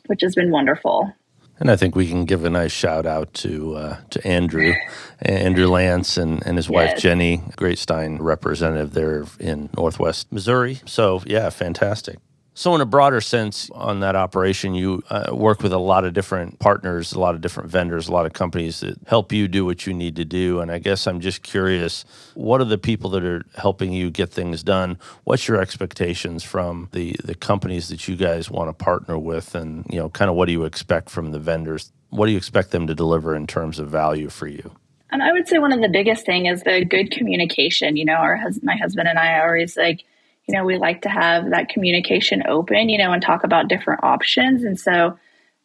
which 0.05 0.21
has 0.21 0.33
been 0.33 0.49
wonderful. 0.49 1.13
And 1.59 1.71
I 1.71 1.75
think 1.75 1.95
we 1.95 2.07
can 2.07 2.25
give 2.25 2.45
a 2.45 2.49
nice 2.49 2.71
shout 2.71 3.05
out 3.05 3.33
to 3.35 3.75
uh, 3.75 3.97
to 4.11 4.27
Andrew, 4.27 4.73
Andrew 5.21 5.67
Lance, 5.67 6.17
and, 6.17 6.45
and 6.45 6.57
his 6.57 6.69
wife 6.69 6.91
Yes. 6.91 7.01
Jenny, 7.01 7.41
Great 7.55 7.79
Stine 7.79 8.17
representative 8.17 8.93
there 8.93 9.25
in 9.39 9.69
Northwest 9.75 10.31
Missouri. 10.31 10.79
So 10.85 11.23
yeah, 11.25 11.49
fantastic. 11.49 12.19
So 12.57 12.73
in 12.73 12.81
a 12.81 12.87
broader 12.87 13.21
sense, 13.21 13.69
on 13.69 13.99
that 13.99 14.15
operation, 14.15 14.73
you 14.73 15.03
uh, 15.11 15.27
work 15.31 15.61
with 15.61 15.71
a 15.71 15.77
lot 15.77 16.05
of 16.05 16.13
different 16.13 16.57
partners, 16.57 17.13
a 17.13 17.19
lot 17.19 17.35
of 17.35 17.41
different 17.41 17.69
vendors, 17.69 18.07
a 18.07 18.11
lot 18.11 18.25
of 18.25 18.33
companies 18.33 18.79
that 18.79 18.97
help 19.05 19.31
you 19.31 19.47
do 19.47 19.63
what 19.63 19.85
you 19.85 19.93
need 19.93 20.15
to 20.15 20.25
do. 20.25 20.59
And 20.59 20.71
I 20.71 20.79
guess 20.79 21.05
I'm 21.05 21.19
just 21.19 21.43
curious, 21.43 22.03
what 22.33 22.59
are 22.59 22.65
the 22.65 22.79
people 22.79 23.11
that 23.11 23.23
are 23.23 23.45
helping 23.57 23.93
you 23.93 24.09
get 24.09 24.31
things 24.31 24.63
done? 24.63 24.97
What's 25.23 25.47
your 25.47 25.61
expectations 25.61 26.43
from 26.43 26.89
the 26.93 27.15
the 27.23 27.35
companies 27.35 27.89
that 27.89 28.07
you 28.07 28.15
guys 28.15 28.49
want 28.49 28.69
to 28.69 28.73
partner 28.73 29.19
with, 29.19 29.53
and 29.53 29.85
you 29.87 29.99
know, 29.99 30.09
kind 30.09 30.31
of 30.31 30.35
what 30.35 30.47
do 30.47 30.51
you 30.51 30.63
expect 30.63 31.11
from 31.11 31.33
the 31.33 31.39
vendors? 31.39 31.91
What 32.09 32.25
do 32.25 32.31
you 32.31 32.37
expect 32.39 32.71
them 32.71 32.87
to 32.87 32.95
deliver 32.95 33.35
in 33.35 33.45
terms 33.45 33.77
of 33.77 33.91
value 33.91 34.29
for 34.29 34.47
you? 34.47 34.71
And 35.11 35.21
I 35.21 35.31
would 35.31 35.47
say 35.47 35.59
one 35.59 35.73
of 35.73 35.81
the 35.81 35.89
biggest 35.89 36.25
thing 36.25 36.47
is 36.47 36.63
the 36.63 36.83
good 36.83 37.11
communication. 37.11 37.97
You 37.97 38.05
know, 38.05 38.15
our 38.15 38.41
my 38.63 38.77
husband 38.77 39.07
and 39.07 39.19
I 39.19 39.33
are 39.33 39.49
always 39.49 39.77
like, 39.77 40.05
you 40.47 40.55
know, 40.55 40.65
we 40.65 40.77
like 40.77 41.01
to 41.01 41.09
have 41.09 41.49
that 41.49 41.69
communication 41.69 42.43
open, 42.47 42.89
you 42.89 42.97
know, 42.97 43.11
and 43.11 43.21
talk 43.21 43.43
about 43.43 43.67
different 43.67 44.03
options. 44.03 44.63
And 44.63 44.79
so 44.79 45.17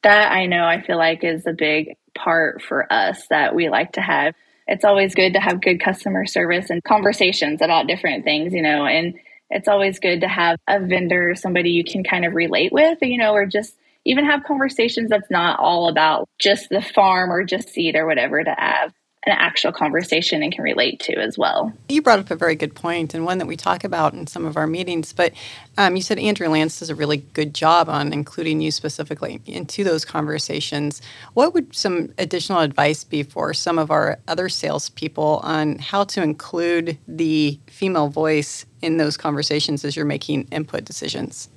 that 0.02 0.32
I 0.32 0.46
know 0.46 0.64
I 0.64 0.82
feel 0.82 0.98
like 0.98 1.22
is 1.22 1.46
a 1.46 1.52
big 1.52 1.96
part 2.16 2.60
for 2.62 2.92
us 2.92 3.26
that 3.28 3.54
we 3.54 3.68
like 3.68 3.92
to 3.92 4.00
have. 4.00 4.34
It's 4.66 4.84
always 4.84 5.14
good 5.14 5.34
to 5.34 5.40
have 5.40 5.60
good 5.60 5.80
customer 5.80 6.26
service 6.26 6.70
and 6.70 6.82
conversations 6.82 7.62
about 7.62 7.86
different 7.86 8.24
things, 8.24 8.52
you 8.52 8.62
know, 8.62 8.86
and 8.86 9.14
it's 9.50 9.68
always 9.68 9.98
good 10.00 10.22
to 10.22 10.28
have 10.28 10.58
a 10.66 10.80
vendor, 10.80 11.34
somebody 11.34 11.70
you 11.70 11.84
can 11.84 12.02
kind 12.02 12.24
of 12.24 12.34
relate 12.34 12.72
with, 12.72 12.98
you 13.02 13.18
know, 13.18 13.32
or 13.32 13.46
just 13.46 13.74
even 14.04 14.24
have 14.24 14.44
conversations 14.44 15.10
that's 15.10 15.30
not 15.30 15.60
all 15.60 15.88
about 15.88 16.28
just 16.38 16.68
the 16.70 16.82
farm 16.82 17.30
or 17.30 17.44
just 17.44 17.68
seed 17.68 17.94
or 17.94 18.06
whatever 18.06 18.42
to 18.42 18.54
have 18.58 18.92
an 19.24 19.34
actual 19.38 19.70
conversation 19.72 20.42
and 20.42 20.52
can 20.52 20.64
relate 20.64 20.98
to 21.00 21.14
as 21.14 21.38
well. 21.38 21.72
You 21.88 22.02
brought 22.02 22.18
up 22.18 22.30
a 22.30 22.36
very 22.36 22.56
good 22.56 22.74
point 22.74 23.14
and 23.14 23.24
one 23.24 23.38
that 23.38 23.46
we 23.46 23.56
talk 23.56 23.84
about 23.84 24.14
in 24.14 24.26
some 24.26 24.44
of 24.44 24.56
our 24.56 24.66
meetings. 24.66 25.12
But 25.12 25.32
um, 25.78 25.94
you 25.94 26.02
said 26.02 26.18
Andrew 26.18 26.48
Lance 26.48 26.80
does 26.80 26.90
a 26.90 26.94
really 26.94 27.18
good 27.18 27.54
job 27.54 27.88
on 27.88 28.12
including 28.12 28.60
you 28.60 28.72
specifically 28.72 29.40
into 29.46 29.84
those 29.84 30.04
conversations. 30.04 31.00
What 31.34 31.54
would 31.54 31.74
some 31.74 32.12
additional 32.18 32.60
advice 32.60 33.04
be 33.04 33.22
for 33.22 33.54
some 33.54 33.78
of 33.78 33.90
our 33.90 34.18
other 34.26 34.48
salespeople 34.48 35.40
on 35.44 35.78
how 35.78 36.04
to 36.04 36.22
include 36.22 36.98
the 37.06 37.60
female 37.68 38.08
voice 38.08 38.66
in 38.80 38.96
those 38.96 39.16
conversations 39.16 39.84
as 39.84 39.94
you're 39.94 40.04
making 40.04 40.48
input 40.50 40.84
decisions? 40.84 41.48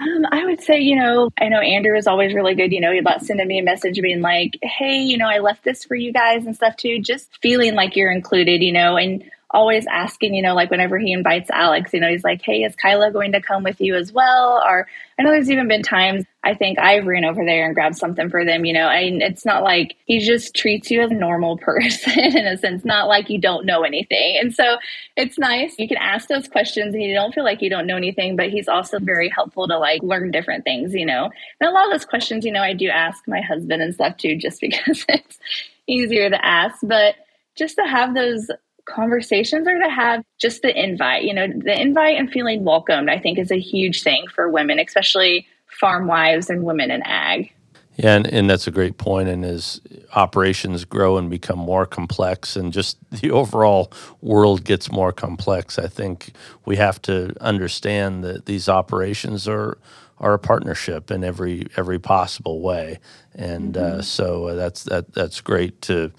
Um, 0.00 0.26
I 0.30 0.44
would 0.44 0.62
say, 0.62 0.80
you 0.80 0.96
know, 0.96 1.30
I 1.40 1.48
know 1.48 1.60
Andrew 1.60 1.96
is 1.96 2.06
always 2.06 2.34
really 2.34 2.54
good, 2.54 2.72
you 2.72 2.80
know, 2.80 2.96
about 2.96 3.22
sending 3.22 3.48
me 3.48 3.58
a 3.58 3.64
message 3.64 4.00
being 4.00 4.20
like, 4.20 4.58
hey, 4.62 5.00
you 5.00 5.18
know, 5.18 5.28
I 5.28 5.38
left 5.38 5.64
this 5.64 5.84
for 5.84 5.96
you 5.96 6.12
guys 6.12 6.46
and 6.46 6.54
stuff 6.54 6.76
too. 6.76 7.00
Just 7.00 7.36
feeling 7.42 7.74
like 7.74 7.96
you're 7.96 8.12
included, 8.12 8.62
you 8.62 8.72
know, 8.72 8.96
and 8.96 9.24
always 9.50 9.86
asking, 9.86 10.34
you 10.34 10.42
know, 10.42 10.54
like 10.54 10.70
whenever 10.70 10.98
he 10.98 11.12
invites 11.12 11.48
Alex, 11.50 11.92
you 11.94 12.00
know, 12.00 12.08
he's 12.08 12.24
like, 12.24 12.42
hey, 12.42 12.62
is 12.64 12.76
Kyla 12.76 13.10
going 13.10 13.32
to 13.32 13.40
come 13.40 13.62
with 13.62 13.80
you 13.80 13.94
as 13.94 14.12
well? 14.12 14.62
Or 14.64 14.86
I 15.18 15.22
know 15.22 15.30
there's 15.30 15.50
even 15.50 15.68
been 15.68 15.82
times 15.82 16.26
I 16.44 16.54
think 16.54 16.78
I've 16.78 17.06
ran 17.06 17.24
over 17.24 17.44
there 17.44 17.64
and 17.64 17.74
grabbed 17.74 17.96
something 17.96 18.28
for 18.28 18.44
them, 18.44 18.64
you 18.64 18.72
know, 18.72 18.88
and 18.88 19.22
it's 19.22 19.46
not 19.46 19.62
like 19.62 19.96
he 20.04 20.18
just 20.18 20.54
treats 20.54 20.90
you 20.90 21.02
as 21.02 21.10
a 21.10 21.14
normal 21.14 21.56
person 21.58 22.18
in 22.18 22.46
a 22.46 22.58
sense, 22.58 22.84
not 22.84 23.08
like 23.08 23.30
you 23.30 23.40
don't 23.40 23.64
know 23.64 23.82
anything. 23.82 24.38
And 24.40 24.54
so 24.54 24.76
it's 25.16 25.38
nice. 25.38 25.74
You 25.78 25.88
can 25.88 25.96
ask 25.96 26.28
those 26.28 26.46
questions 26.46 26.94
and 26.94 27.02
you 27.02 27.14
don't 27.14 27.34
feel 27.34 27.44
like 27.44 27.62
you 27.62 27.70
don't 27.70 27.86
know 27.86 27.96
anything, 27.96 28.36
but 28.36 28.50
he's 28.50 28.68
also 28.68 28.98
very 28.98 29.30
helpful 29.30 29.66
to 29.66 29.78
like 29.78 30.02
learn 30.02 30.30
different 30.30 30.64
things, 30.64 30.92
you 30.94 31.06
know. 31.06 31.30
And 31.60 31.68
a 31.68 31.72
lot 31.72 31.86
of 31.86 31.92
those 31.92 32.04
questions, 32.04 32.44
you 32.44 32.52
know, 32.52 32.62
I 32.62 32.74
do 32.74 32.88
ask 32.88 33.26
my 33.26 33.40
husband 33.40 33.82
and 33.82 33.94
stuff 33.94 34.18
too, 34.18 34.36
just 34.36 34.60
because 34.60 35.06
it's 35.08 35.38
easier 35.86 36.28
to 36.28 36.44
ask. 36.44 36.78
But 36.82 37.14
just 37.56 37.76
to 37.76 37.86
have 37.86 38.14
those 38.14 38.48
conversations 38.88 39.68
or 39.68 39.78
to 39.78 39.88
have 39.88 40.24
just 40.38 40.62
the 40.62 40.76
invite, 40.78 41.24
you 41.24 41.34
know, 41.34 41.46
the 41.46 41.80
invite 41.80 42.18
and 42.18 42.30
feeling 42.30 42.64
welcomed, 42.64 43.10
I 43.10 43.18
think 43.18 43.38
is 43.38 43.50
a 43.50 43.58
huge 43.58 44.02
thing 44.02 44.26
for 44.34 44.50
women, 44.50 44.78
especially 44.78 45.46
farm 45.66 46.06
wives 46.06 46.50
and 46.50 46.64
women 46.64 46.90
in 46.90 47.02
ag. 47.02 47.52
Yeah, 47.96 48.14
and, 48.14 48.26
and 48.28 48.48
that's 48.48 48.68
a 48.68 48.70
great 48.70 48.96
point. 48.96 49.28
And 49.28 49.44
as 49.44 49.80
operations 50.14 50.84
grow 50.84 51.18
and 51.18 51.28
become 51.28 51.58
more 51.58 51.84
complex, 51.84 52.54
and 52.54 52.72
just 52.72 52.96
the 53.10 53.30
overall 53.30 53.92
world 54.22 54.64
gets 54.64 54.90
more 54.90 55.12
complex, 55.12 55.78
I 55.78 55.88
think 55.88 56.32
we 56.64 56.76
have 56.76 57.02
to 57.02 57.34
understand 57.40 58.22
that 58.24 58.46
these 58.46 58.68
operations 58.68 59.48
are 59.48 59.78
are 60.20 60.34
a 60.34 60.38
partnership 60.38 61.10
in 61.10 61.22
every 61.22 61.66
every 61.76 61.98
possible 61.98 62.60
way. 62.60 62.98
And 63.34 63.76
uh, 63.76 64.02
so 64.02 64.54
that's 64.54 64.84
that 64.84 65.12
that's 65.12 65.40
great 65.40 65.80
to 65.82 66.12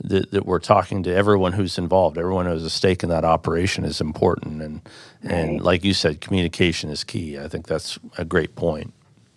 that, 0.00 0.30
that 0.30 0.46
we're 0.46 0.58
talking 0.58 1.02
to 1.02 1.14
everyone 1.14 1.52
who's 1.52 1.78
involved. 1.78 2.18
Everyone 2.18 2.46
who 2.46 2.52
has 2.52 2.64
a 2.64 2.70
stake 2.70 3.02
in 3.02 3.08
that 3.10 3.24
operation 3.24 3.84
is 3.84 4.00
important. 4.00 4.62
And 4.62 4.80
and 5.22 5.60
like 5.60 5.84
you 5.84 5.94
said, 5.94 6.20
communication 6.20 6.90
is 6.90 7.04
key. 7.04 7.38
I 7.38 7.48
think 7.48 7.66
that's 7.66 7.98
a 8.18 8.24
great 8.24 8.56
point 8.56 8.92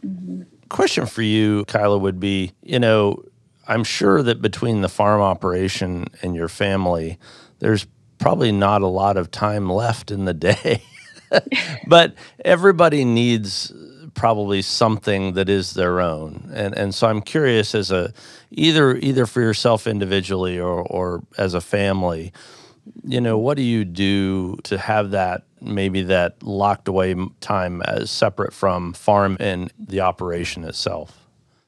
mm-hmm. 0.06 0.44
question 0.70 1.06
for 1.06 1.22
you, 1.22 1.66
Kyla, 1.66 1.98
would 1.98 2.20
be 2.20 2.54
you 2.62 2.80
know, 2.80 3.24
I'm 3.68 3.84
sure 3.84 4.22
that 4.24 4.42
between 4.42 4.82
the 4.82 4.90
farm 4.90 5.22
operation 5.22 6.08
and 6.22 6.36
your 6.36 6.48
family, 6.48 7.18
there's 7.60 7.88
probably 8.18 8.52
not 8.52 8.82
a 8.82 8.88
lot 8.88 9.18
of 9.18 9.32
time 9.32 9.70
left 9.70 10.12
in 10.12 10.26
the 10.26 10.34
day. 10.34 10.82
but 11.88 12.14
everybody 12.44 13.04
needs 13.04 13.74
probably 14.16 14.62
something 14.62 15.34
that 15.34 15.50
is 15.50 15.74
their 15.74 16.02
own. 16.02 16.50
And 16.54 16.76
and 16.76 16.96
so 16.96 17.08
I'm 17.08 17.22
curious 17.22 17.76
as 17.76 17.92
a 17.92 18.14
either 18.52 18.96
either 18.96 19.26
for 19.26 19.42
yourself 19.42 19.86
individually 19.86 20.60
or 20.60 20.82
or 20.82 21.22
as 21.38 21.54
a 21.54 21.62
family, 21.62 22.34
you 23.04 23.22
know, 23.22 23.38
what 23.38 23.58
do 23.58 23.64
you 23.64 23.86
do 23.86 24.56
to 24.64 24.78
have 24.78 25.12
that 25.12 25.44
maybe 25.62 26.04
that 26.04 26.42
locked 26.42 26.88
away 26.88 27.16
time 27.42 27.82
as 27.84 28.10
separate 28.10 28.54
from 28.54 28.94
farm 28.94 29.38
and 29.40 29.72
the 29.78 30.02
operation 30.02 30.64
itself? 30.64 31.22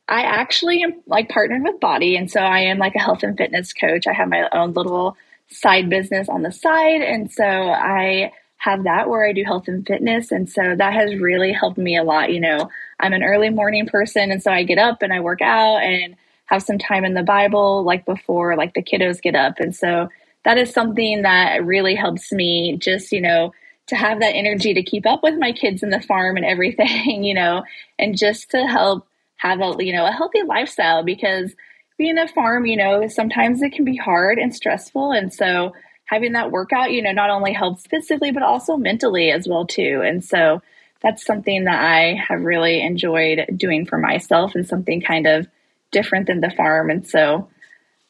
I 0.10 0.22
actually 0.22 0.84
am 0.84 1.02
like 1.06 1.30
partnered 1.30 1.64
with 1.64 1.80
Body, 1.80 2.16
and 2.16 2.32
so 2.32 2.40
I 2.40 2.60
am 2.60 2.78
like 2.78 2.96
a 2.96 3.00
health 3.00 3.24
and 3.24 3.38
fitness 3.38 3.74
coach. 3.74 4.08
I 4.08 4.14
have 4.14 4.30
my 4.30 4.48
own 4.54 4.74
little 4.74 5.18
side 5.50 5.90
business 5.90 6.30
on 6.30 6.44
the 6.44 6.52
side, 6.52 7.02
and 7.02 7.30
so 7.32 7.44
I 7.44 8.32
have 8.58 8.84
that 8.84 9.10
where 9.10 9.26
I 9.26 9.34
do 9.34 9.44
health 9.44 9.68
and 9.68 9.86
fitness, 9.86 10.32
and 10.32 10.50
so 10.50 10.76
that 10.76 10.94
has 10.94 11.20
really 11.20 11.54
helped 11.54 11.78
me 11.78 11.98
a 11.98 12.04
lot. 12.04 12.34
You 12.34 12.40
know, 12.40 12.70
I'm 13.00 13.14
an 13.14 13.24
early 13.24 13.50
morning 13.50 13.88
person, 13.88 14.32
and 14.32 14.42
so 14.42 14.52
I 14.52 14.64
get 14.64 14.80
up 14.80 15.02
and 15.02 15.14
I 15.14 15.20
work 15.20 15.42
out 15.42 15.78
and 15.78 16.16
have 16.46 16.64
some 16.64 16.78
time 16.78 17.06
in 17.06 17.14
the 17.14 17.24
Bible, 17.24 17.84
like 17.84 18.06
before 18.06 18.56
like 18.56 18.74
the 18.74 18.84
kiddos 18.84 19.22
get 19.22 19.36
up, 19.36 19.60
and 19.60 19.76
so 19.76 20.10
that 20.44 20.58
is 20.58 20.74
something 20.74 21.22
that 21.22 21.66
really 21.66 21.96
helps 21.96 22.32
me 22.32 22.78
just 22.78 23.12
you 23.12 23.22
know 23.22 23.54
to 23.88 23.96
have 23.96 24.20
that 24.20 24.36
energy 24.36 24.74
to 24.74 24.84
keep 24.84 25.06
up 25.06 25.24
with 25.24 25.36
my 25.38 25.52
kids 25.52 25.82
in 25.82 25.90
the 25.90 26.02
farm 26.02 26.36
and 26.36 26.46
everything, 26.46 27.24
you 27.24 27.34
know, 27.34 27.64
and 28.00 28.18
just 28.18 28.52
to 28.52 28.66
help 28.66 29.08
have 29.38 29.60
a 29.62 29.76
you 29.80 29.94
know 29.94 30.06
a 30.06 30.12
healthy 30.12 30.44
lifestyle. 30.44 31.04
Because 31.04 31.54
being 31.98 32.18
a 32.18 32.28
farm 32.28 32.68
you 32.68 32.78
know 32.78 33.08
sometimes 33.08 33.62
it 33.62 33.72
can 33.72 33.86
be 33.86 33.96
hard 33.96 34.40
and 34.40 34.56
stressful. 34.56 35.12
And 35.12 35.32
so 35.34 35.74
having 36.08 36.34
that 36.34 36.52
workout 36.52 36.92
you 36.92 37.02
know 37.02 37.12
not 37.12 37.30
only 37.30 37.54
helps 37.54 37.86
physically 37.88 38.32
but 38.32 38.44
also 38.44 38.78
mentally 38.78 39.32
as 39.32 39.48
well 39.48 39.66
too 39.66 40.02
and 40.04 40.24
so 40.24 40.62
that's 41.02 41.26
something 41.26 41.66
that 41.66 41.82
i 41.82 42.16
have 42.16 42.42
really 42.42 42.82
enjoyed 42.82 43.46
doing 43.56 43.86
for 43.86 43.98
myself 43.98 44.56
and 44.56 44.68
something 44.68 45.02
kind 45.02 45.28
of 45.28 45.48
different 45.92 46.28
than 46.28 46.42
the 46.42 46.52
farm 46.52 46.90
and 46.90 47.08
so 47.08 47.48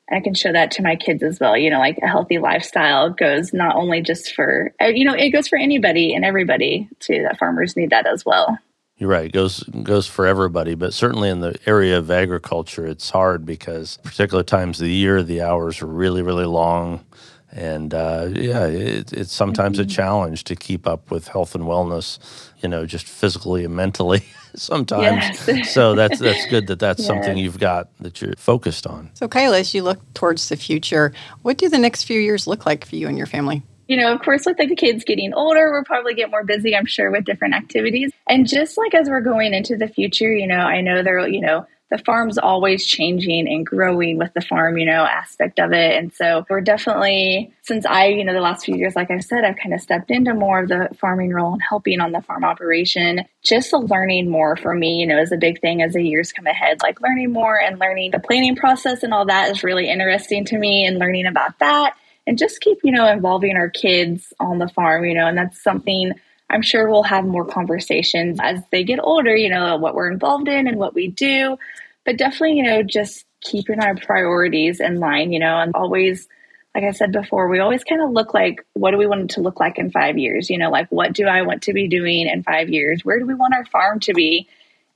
I 0.09 0.21
can 0.21 0.33
show 0.33 0.53
that 0.53 0.71
to 0.71 0.83
my 0.83 0.95
kids 0.95 1.21
as 1.21 1.39
well. 1.39 1.57
You 1.57 1.69
know, 1.69 1.79
like 1.79 1.97
a 2.01 2.07
healthy 2.07 2.37
lifestyle 2.37 3.09
goes 3.09 3.53
not 3.53 3.75
only 3.75 4.01
just 4.01 4.33
for, 4.33 4.73
uh, 4.81 4.85
you 4.85 5.03
know, 5.03 5.13
it 5.13 5.31
goes 5.31 5.47
for 5.47 5.57
anybody 5.57 6.13
and 6.13 6.23
everybody 6.23 6.87
too. 6.99 7.23
That 7.23 7.37
farmers 7.37 7.75
need 7.75 7.89
that 7.89 8.07
as 8.07 8.25
well. 8.25 8.57
You're 8.97 9.09
right. 9.09 9.25
It 9.25 9.33
goes 9.33 9.63
goes 9.83 10.07
for 10.07 10.25
everybody, 10.25 10.75
but 10.75 10.93
certainly 10.93 11.29
in 11.29 11.41
the 11.41 11.55
area 11.67 11.97
of 11.97 12.09
agriculture, 12.09 12.87
it's 12.87 13.09
hard 13.09 13.45
because 13.45 13.97
particular 14.03 14.43
times 14.43 14.79
of 14.79 14.85
the 14.85 14.93
year, 14.93 15.21
the 15.21 15.41
hours 15.41 15.81
are 15.81 15.87
really, 15.87 16.23
really 16.23 16.45
long, 16.45 17.05
and 17.51 17.93
uh, 17.93 18.29
yeah, 18.33 18.65
it, 18.65 19.13
it's 19.13 19.31
sometimes 19.33 19.77
Mm-hmm. 19.79 19.89
a 19.89 19.93
challenge 19.93 20.43
to 20.45 20.55
keep 20.55 20.87
up 20.87 21.11
with 21.11 21.27
health 21.27 21.55
and 21.55 21.63
wellness. 21.65 22.19
You 22.61 22.69
know, 22.69 22.85
just 22.85 23.07
physically 23.07 23.65
and 23.65 23.75
mentally. 23.75 24.23
sometimes, 24.55 25.47
Yes. 25.47 25.71
so 25.71 25.93
that's 25.95 26.19
that's 26.19 26.45
good 26.47 26.67
that 26.67 26.79
that's 26.79 27.05
something 27.11 27.37
you've 27.37 27.59
got 27.59 27.89
that 27.99 28.21
you're 28.21 28.33
focused 28.37 28.87
on. 28.87 29.11
So, 29.13 29.27
Kyla, 29.27 29.59
as 29.59 29.73
you 29.73 29.83
look 29.83 29.99
towards 30.13 30.49
the 30.49 30.55
future, 30.57 31.13
what 31.43 31.57
do 31.57 31.69
the 31.69 31.77
next 31.77 32.03
few 32.05 32.19
years 32.19 32.47
look 32.47 32.65
like 32.65 32.85
for 32.85 32.95
you 32.95 33.07
and 33.07 33.17
your 33.17 33.27
family? 33.27 33.61
you 33.89 33.95
know, 33.95 34.11
of 34.13 34.21
course, 34.21 34.45
with 34.45 34.59
like 34.59 34.67
the 34.67 34.75
kids 34.75 35.05
getting 35.05 35.33
older, 35.33 35.71
we'll 35.71 35.83
probably 35.85 36.13
get 36.13 36.29
more 36.29 36.43
busy, 36.43 36.75
I'm 36.75 36.85
sure, 36.85 37.09
with 37.09 37.23
different 37.23 37.53
activities. 37.53 38.11
And 38.27 38.45
just 38.45 38.77
like 38.77 38.93
as 38.93 39.07
we're 39.09 39.21
going 39.21 39.53
into 39.53 39.77
the 39.77 39.87
future, 39.87 40.33
you 40.33 40.45
know, 40.45 40.57
I 40.57 40.81
know 40.81 41.03
there, 41.03 41.25
you 41.25 41.39
know, 41.39 41.65
the 41.89 41.97
farm's 41.99 42.37
always 42.37 42.85
changing 42.85 43.47
and 43.47 43.65
growing 43.65 44.17
with 44.17 44.33
the 44.33 44.41
farm, 44.41 44.77
you 44.77 44.85
know, 44.85 45.05
aspect 45.05 45.59
of 45.59 45.71
it. 45.71 45.97
And 45.97 46.13
so 46.13 46.45
we're 46.49 46.61
definitely, 46.61 47.53
since 47.61 47.85
I, 47.85 48.07
you 48.07 48.25
know, 48.25 48.33
the 48.33 48.41
last 48.41 48.65
few 48.65 48.75
years, 48.75 48.95
like 48.95 49.09
I 49.09 49.19
said, 49.19 49.45
I've 49.45 49.55
kind 49.55 49.73
of 49.73 49.79
stepped 49.79 50.11
into 50.11 50.33
more 50.33 50.59
of 50.59 50.67
the 50.67 50.89
farming 50.99 51.31
role 51.31 51.53
and 51.53 51.61
helping 51.61 52.01
on 52.01 52.11
the 52.11 52.21
farm 52.21 52.43
operation. 52.43 53.21
Just 53.41 53.71
learning 53.71 54.29
more 54.29 54.57
for 54.57 54.75
me, 54.75 54.99
you 54.99 55.07
know, 55.07 55.19
is 55.19 55.31
a 55.31 55.37
big 55.37 55.61
thing 55.61 55.81
as 55.81 55.93
the 55.93 56.03
years 56.03 56.33
come 56.33 56.47
ahead. 56.47 56.79
Like 56.83 57.01
learning 57.01 57.31
more 57.31 57.59
and 57.59 57.79
learning 57.79 58.11
the 58.11 58.19
planning 58.19 58.57
process 58.57 59.03
and 59.03 59.13
all 59.13 59.25
that 59.25 59.49
is 59.51 59.63
really 59.63 59.89
interesting 59.89 60.43
to 60.45 60.57
me 60.57 60.85
and 60.85 60.99
learning 60.99 61.25
about 61.25 61.57
that. 61.59 61.95
And 62.25 62.37
just 62.37 62.59
keep, 62.59 62.79
you 62.83 62.91
know, 62.91 63.07
involving 63.07 63.55
our 63.55 63.69
kids 63.69 64.33
on 64.41 64.59
the 64.59 64.67
farm, 64.67 65.05
you 65.05 65.13
know, 65.13 65.27
and 65.27 65.37
that's 65.37 65.63
something 65.63 66.11
I'm 66.49 66.61
sure 66.61 66.89
we'll 66.89 67.03
have 67.03 67.25
more 67.25 67.45
conversations 67.45 68.39
as 68.41 68.61
they 68.71 68.83
get 68.83 68.99
older, 69.01 69.35
you 69.35 69.49
know, 69.49 69.77
what 69.77 69.95
we're 69.95 70.11
involved 70.11 70.47
in 70.47 70.67
and 70.67 70.77
what 70.77 70.93
we 70.93 71.07
do. 71.07 71.57
But 72.05 72.17
definitely, 72.17 72.57
you 72.57 72.63
know, 72.63 72.83
just 72.83 73.25
keeping 73.41 73.79
our 73.79 73.95
priorities 73.95 74.79
in 74.79 74.99
line, 74.99 75.31
you 75.31 75.39
know, 75.39 75.59
and 75.59 75.75
always, 75.75 76.27
like 76.73 76.85
I 76.85 76.91
said 76.91 77.11
before, 77.11 77.49
we 77.49 77.59
always 77.59 77.83
kind 77.83 78.01
of 78.01 78.11
look 78.11 78.33
like, 78.33 78.65
what 78.73 78.91
do 78.91 78.97
we 78.97 79.07
want 79.07 79.23
it 79.23 79.29
to 79.31 79.41
look 79.41 79.59
like 79.59 79.77
in 79.77 79.91
five 79.91 80.17
years? 80.17 80.49
You 80.49 80.57
know, 80.57 80.69
like, 80.69 80.87
what 80.89 81.13
do 81.13 81.25
I 81.25 81.41
want 81.41 81.63
to 81.63 81.73
be 81.73 81.87
doing 81.87 82.27
in 82.27 82.43
five 82.43 82.69
years? 82.69 83.03
Where 83.03 83.19
do 83.19 83.25
we 83.25 83.33
want 83.33 83.53
our 83.53 83.65
farm 83.65 83.99
to 84.01 84.13
be 84.13 84.47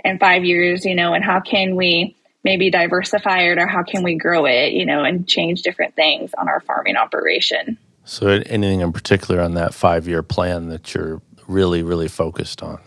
in 0.06 0.20
five 0.20 0.46
years? 0.46 0.86
You 0.86 0.96
know, 0.96 1.14
and 1.14 1.24
how 1.24 1.42
can 1.42 1.76
we 1.76 2.16
maybe 2.44 2.72
diversify 2.72 3.40
it 3.42 3.58
or 3.58 3.68
how 3.68 3.84
can 3.84 4.04
we 4.04 4.16
grow 4.16 4.46
it, 4.46 4.74
you 4.74 4.86
know, 4.86 5.04
and 5.04 5.28
change 5.28 5.62
different 5.62 5.96
things 5.96 6.32
on 6.38 6.48
our 6.48 6.62
farming 6.62 6.96
operation? 6.96 7.78
So, 8.04 8.28
anything 8.28 8.82
in 8.82 8.92
particular 8.94 9.42
on 9.42 9.54
that 9.56 9.74
five 9.74 10.08
year 10.08 10.24
plan 10.24 10.70
that 10.70 10.94
you're 10.94 11.22
really, 11.52 11.84
really 11.84 12.08
focused 12.08 12.64
on? 12.64 12.80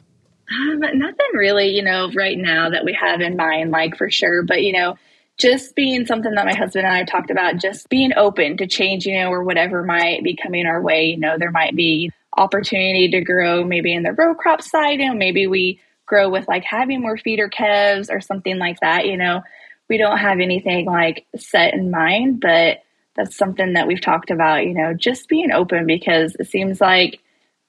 Um, 0.51 0.81
nothing 0.81 1.27
really, 1.35 1.69
you 1.69 1.83
know, 1.83 2.11
right 2.15 2.37
now 2.37 2.71
that 2.71 2.85
we 2.85 2.93
have 2.93 3.21
in 3.21 3.37
mind, 3.37 3.71
like 3.71 3.97
for 3.97 4.11
sure. 4.11 4.43
But, 4.43 4.63
you 4.63 4.73
know, 4.73 4.97
just 5.39 5.75
being 5.75 6.07
something 6.07 6.35
that 6.35 6.47
my 6.47 6.55
husband 6.55 6.87
and 6.87 6.95
I 6.95 7.05
talked 7.05 7.31
about, 7.31 7.61
just 7.61 7.89
being 7.89 8.13
open 8.17 8.57
to 8.59 8.67
change, 8.67 9.07
you 9.07 9.19
know, 9.19 9.31
or 9.31 9.43
whatever 9.43 9.83
might 9.83 10.23
be 10.23 10.37
coming 10.37 10.67
our 10.67 10.81
way. 10.81 11.07
You 11.07 11.19
know, 11.19 11.39
there 11.39 11.51
might 11.51 11.75
be 11.75 12.11
opportunity 12.37 13.09
to 13.11 13.21
grow 13.21 13.65
maybe 13.65 13.95
in 13.95 14.03
the 14.03 14.13
row 14.13 14.35
crop 14.35 14.63
side, 14.63 15.01
you 15.01 15.09
know, 15.09 15.15
maybe 15.15 15.47
we 15.47 15.81
grow 16.07 16.29
with 16.29 16.47
like 16.49 16.65
having 16.65 17.01
more 17.01 17.17
feeder 17.17 17.49
calves 17.49 18.11
or 18.11 18.21
something 18.21 18.59
like 18.59 18.81
that. 18.81 19.07
You 19.07 19.17
know, 19.17 19.43
we 19.89 19.99
don't 19.99 20.19
have 20.19 20.41
anything 20.41 20.87
like 20.87 21.27
set 21.37 21.75
in 21.75 21.91
mind, 21.91 22.41
but 22.41 22.79
that's 23.17 23.37
something 23.37 23.75
that 23.75 23.87
we've 23.87 24.01
talked 24.01 24.31
about, 24.31 24.67
you 24.67 24.75
know, 24.75 24.93
just 24.93 25.29
being 25.29 25.53
open 25.53 25.87
because 25.87 26.37
it 26.39 26.49
seems 26.49 26.81
like 26.81 27.21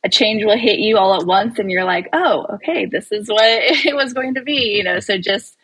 a 0.05 0.09
change 0.09 0.45
will 0.45 0.57
hit 0.57 0.77
you 0.79 0.97
all 0.97 1.19
at 1.19 1.25
once 1.25 1.57
and 1.57 1.71
you're 1.71 1.83
like, 1.83 2.07
oh, 2.13 2.45
okay, 2.53 2.85
this 2.85 3.11
is 3.11 3.27
what 3.27 3.41
it 3.43 3.95
was 3.95 4.13
going 4.13 4.35
to 4.35 4.41
be, 4.41 4.75
you 4.77 4.83
know. 4.83 4.99
So 4.99 5.17
just 5.17 5.57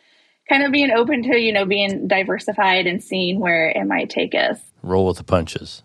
kind 0.48 0.64
of 0.64 0.72
being 0.72 0.90
open 0.90 1.22
to, 1.22 1.38
you 1.38 1.52
know, 1.52 1.64
being 1.64 2.08
diversified 2.08 2.86
and 2.88 3.02
seeing 3.02 3.38
where 3.38 3.70
it 3.70 3.86
might 3.86 4.10
take 4.10 4.34
us. 4.34 4.58
Roll 4.82 5.06
with 5.06 5.18
the 5.18 5.24
punches. 5.24 5.82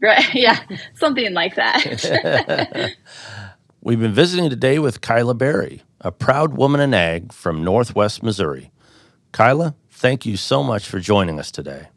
Right. 0.00 0.24
Yeah. 0.34 0.60
Something 0.94 1.34
like 1.34 1.56
that. 1.56 2.94
We've 3.82 4.00
been 4.00 4.12
visiting 4.14 4.50
today 4.50 4.78
with 4.78 5.00
Kyla 5.00 5.34
Berry, 5.34 5.82
a 6.00 6.12
proud 6.12 6.56
woman 6.56 6.80
in 6.80 6.94
ag 6.94 7.32
from 7.32 7.64
Northwest 7.64 8.22
Missouri. 8.22 8.70
Kyla, 9.32 9.74
thank 9.90 10.24
you 10.24 10.36
so 10.36 10.62
much 10.62 10.86
for 10.86 11.00
joining 11.00 11.40
us 11.40 11.50
today. 11.50 11.88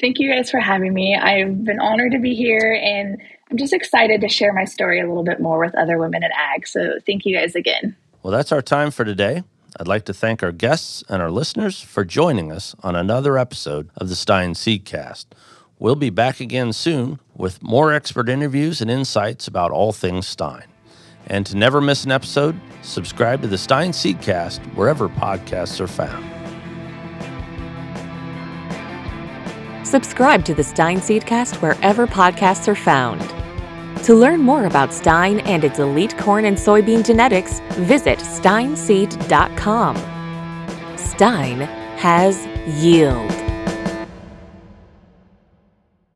Thank 0.00 0.18
you 0.18 0.30
guys 0.30 0.50
for 0.50 0.60
having 0.60 0.92
me. 0.92 1.16
I've 1.16 1.64
been 1.64 1.80
honored 1.80 2.12
to 2.12 2.18
be 2.18 2.34
here 2.34 2.78
and 2.80 3.18
I'm 3.50 3.56
just 3.56 3.72
excited 3.72 4.20
to 4.20 4.28
share 4.28 4.52
my 4.52 4.64
story 4.64 5.00
a 5.00 5.06
little 5.06 5.22
bit 5.22 5.40
more 5.40 5.58
with 5.60 5.74
other 5.76 5.98
women 5.98 6.24
in 6.24 6.30
ag. 6.32 6.66
So 6.66 6.98
thank 7.06 7.24
you 7.24 7.36
guys 7.36 7.54
again. 7.54 7.96
Well, 8.22 8.32
that's 8.32 8.52
our 8.52 8.62
time 8.62 8.90
for 8.90 9.04
today. 9.04 9.44
I'd 9.78 9.86
like 9.86 10.04
to 10.06 10.14
thank 10.14 10.42
our 10.42 10.52
guests 10.52 11.04
and 11.08 11.22
our 11.22 11.30
listeners 11.30 11.80
for 11.80 12.04
joining 12.04 12.50
us 12.50 12.74
on 12.82 12.96
another 12.96 13.38
episode 13.38 13.90
of 13.96 14.08
the 14.08 14.16
Stine 14.16 14.54
Seedcast. 14.54 15.26
We'll 15.78 15.96
be 15.96 16.10
back 16.10 16.40
again 16.40 16.72
soon 16.72 17.20
with 17.34 17.62
more 17.62 17.92
expert 17.92 18.28
interviews 18.28 18.80
and 18.80 18.90
insights 18.90 19.46
about 19.46 19.70
all 19.70 19.92
things 19.92 20.26
Stine. 20.26 20.66
And 21.26 21.44
to 21.46 21.56
never 21.56 21.80
miss 21.80 22.04
an 22.04 22.12
episode, 22.12 22.58
subscribe 22.82 23.42
to 23.42 23.48
the 23.48 23.58
Stine 23.58 23.90
Seedcast 23.90 24.64
wherever 24.74 25.08
podcasts 25.08 25.80
are 25.80 25.88
found. 25.88 26.35
Subscribe 29.86 30.44
to 30.46 30.52
the 30.52 30.64
Stine 30.64 30.98
Seedcast 30.98 31.62
wherever 31.62 32.08
podcasts 32.08 32.66
are 32.66 32.74
found. 32.74 33.20
To 34.02 34.16
learn 34.16 34.40
more 34.40 34.64
about 34.64 34.92
Stine 34.92 35.38
and 35.40 35.62
its 35.62 35.78
elite 35.78 36.18
corn 36.18 36.46
and 36.46 36.56
soybean 36.56 37.06
genetics, 37.06 37.60
visit 37.74 38.18
stineseed.com. 38.18 39.96
Stine 40.98 41.60
has 41.98 42.46
yield. 42.66 43.30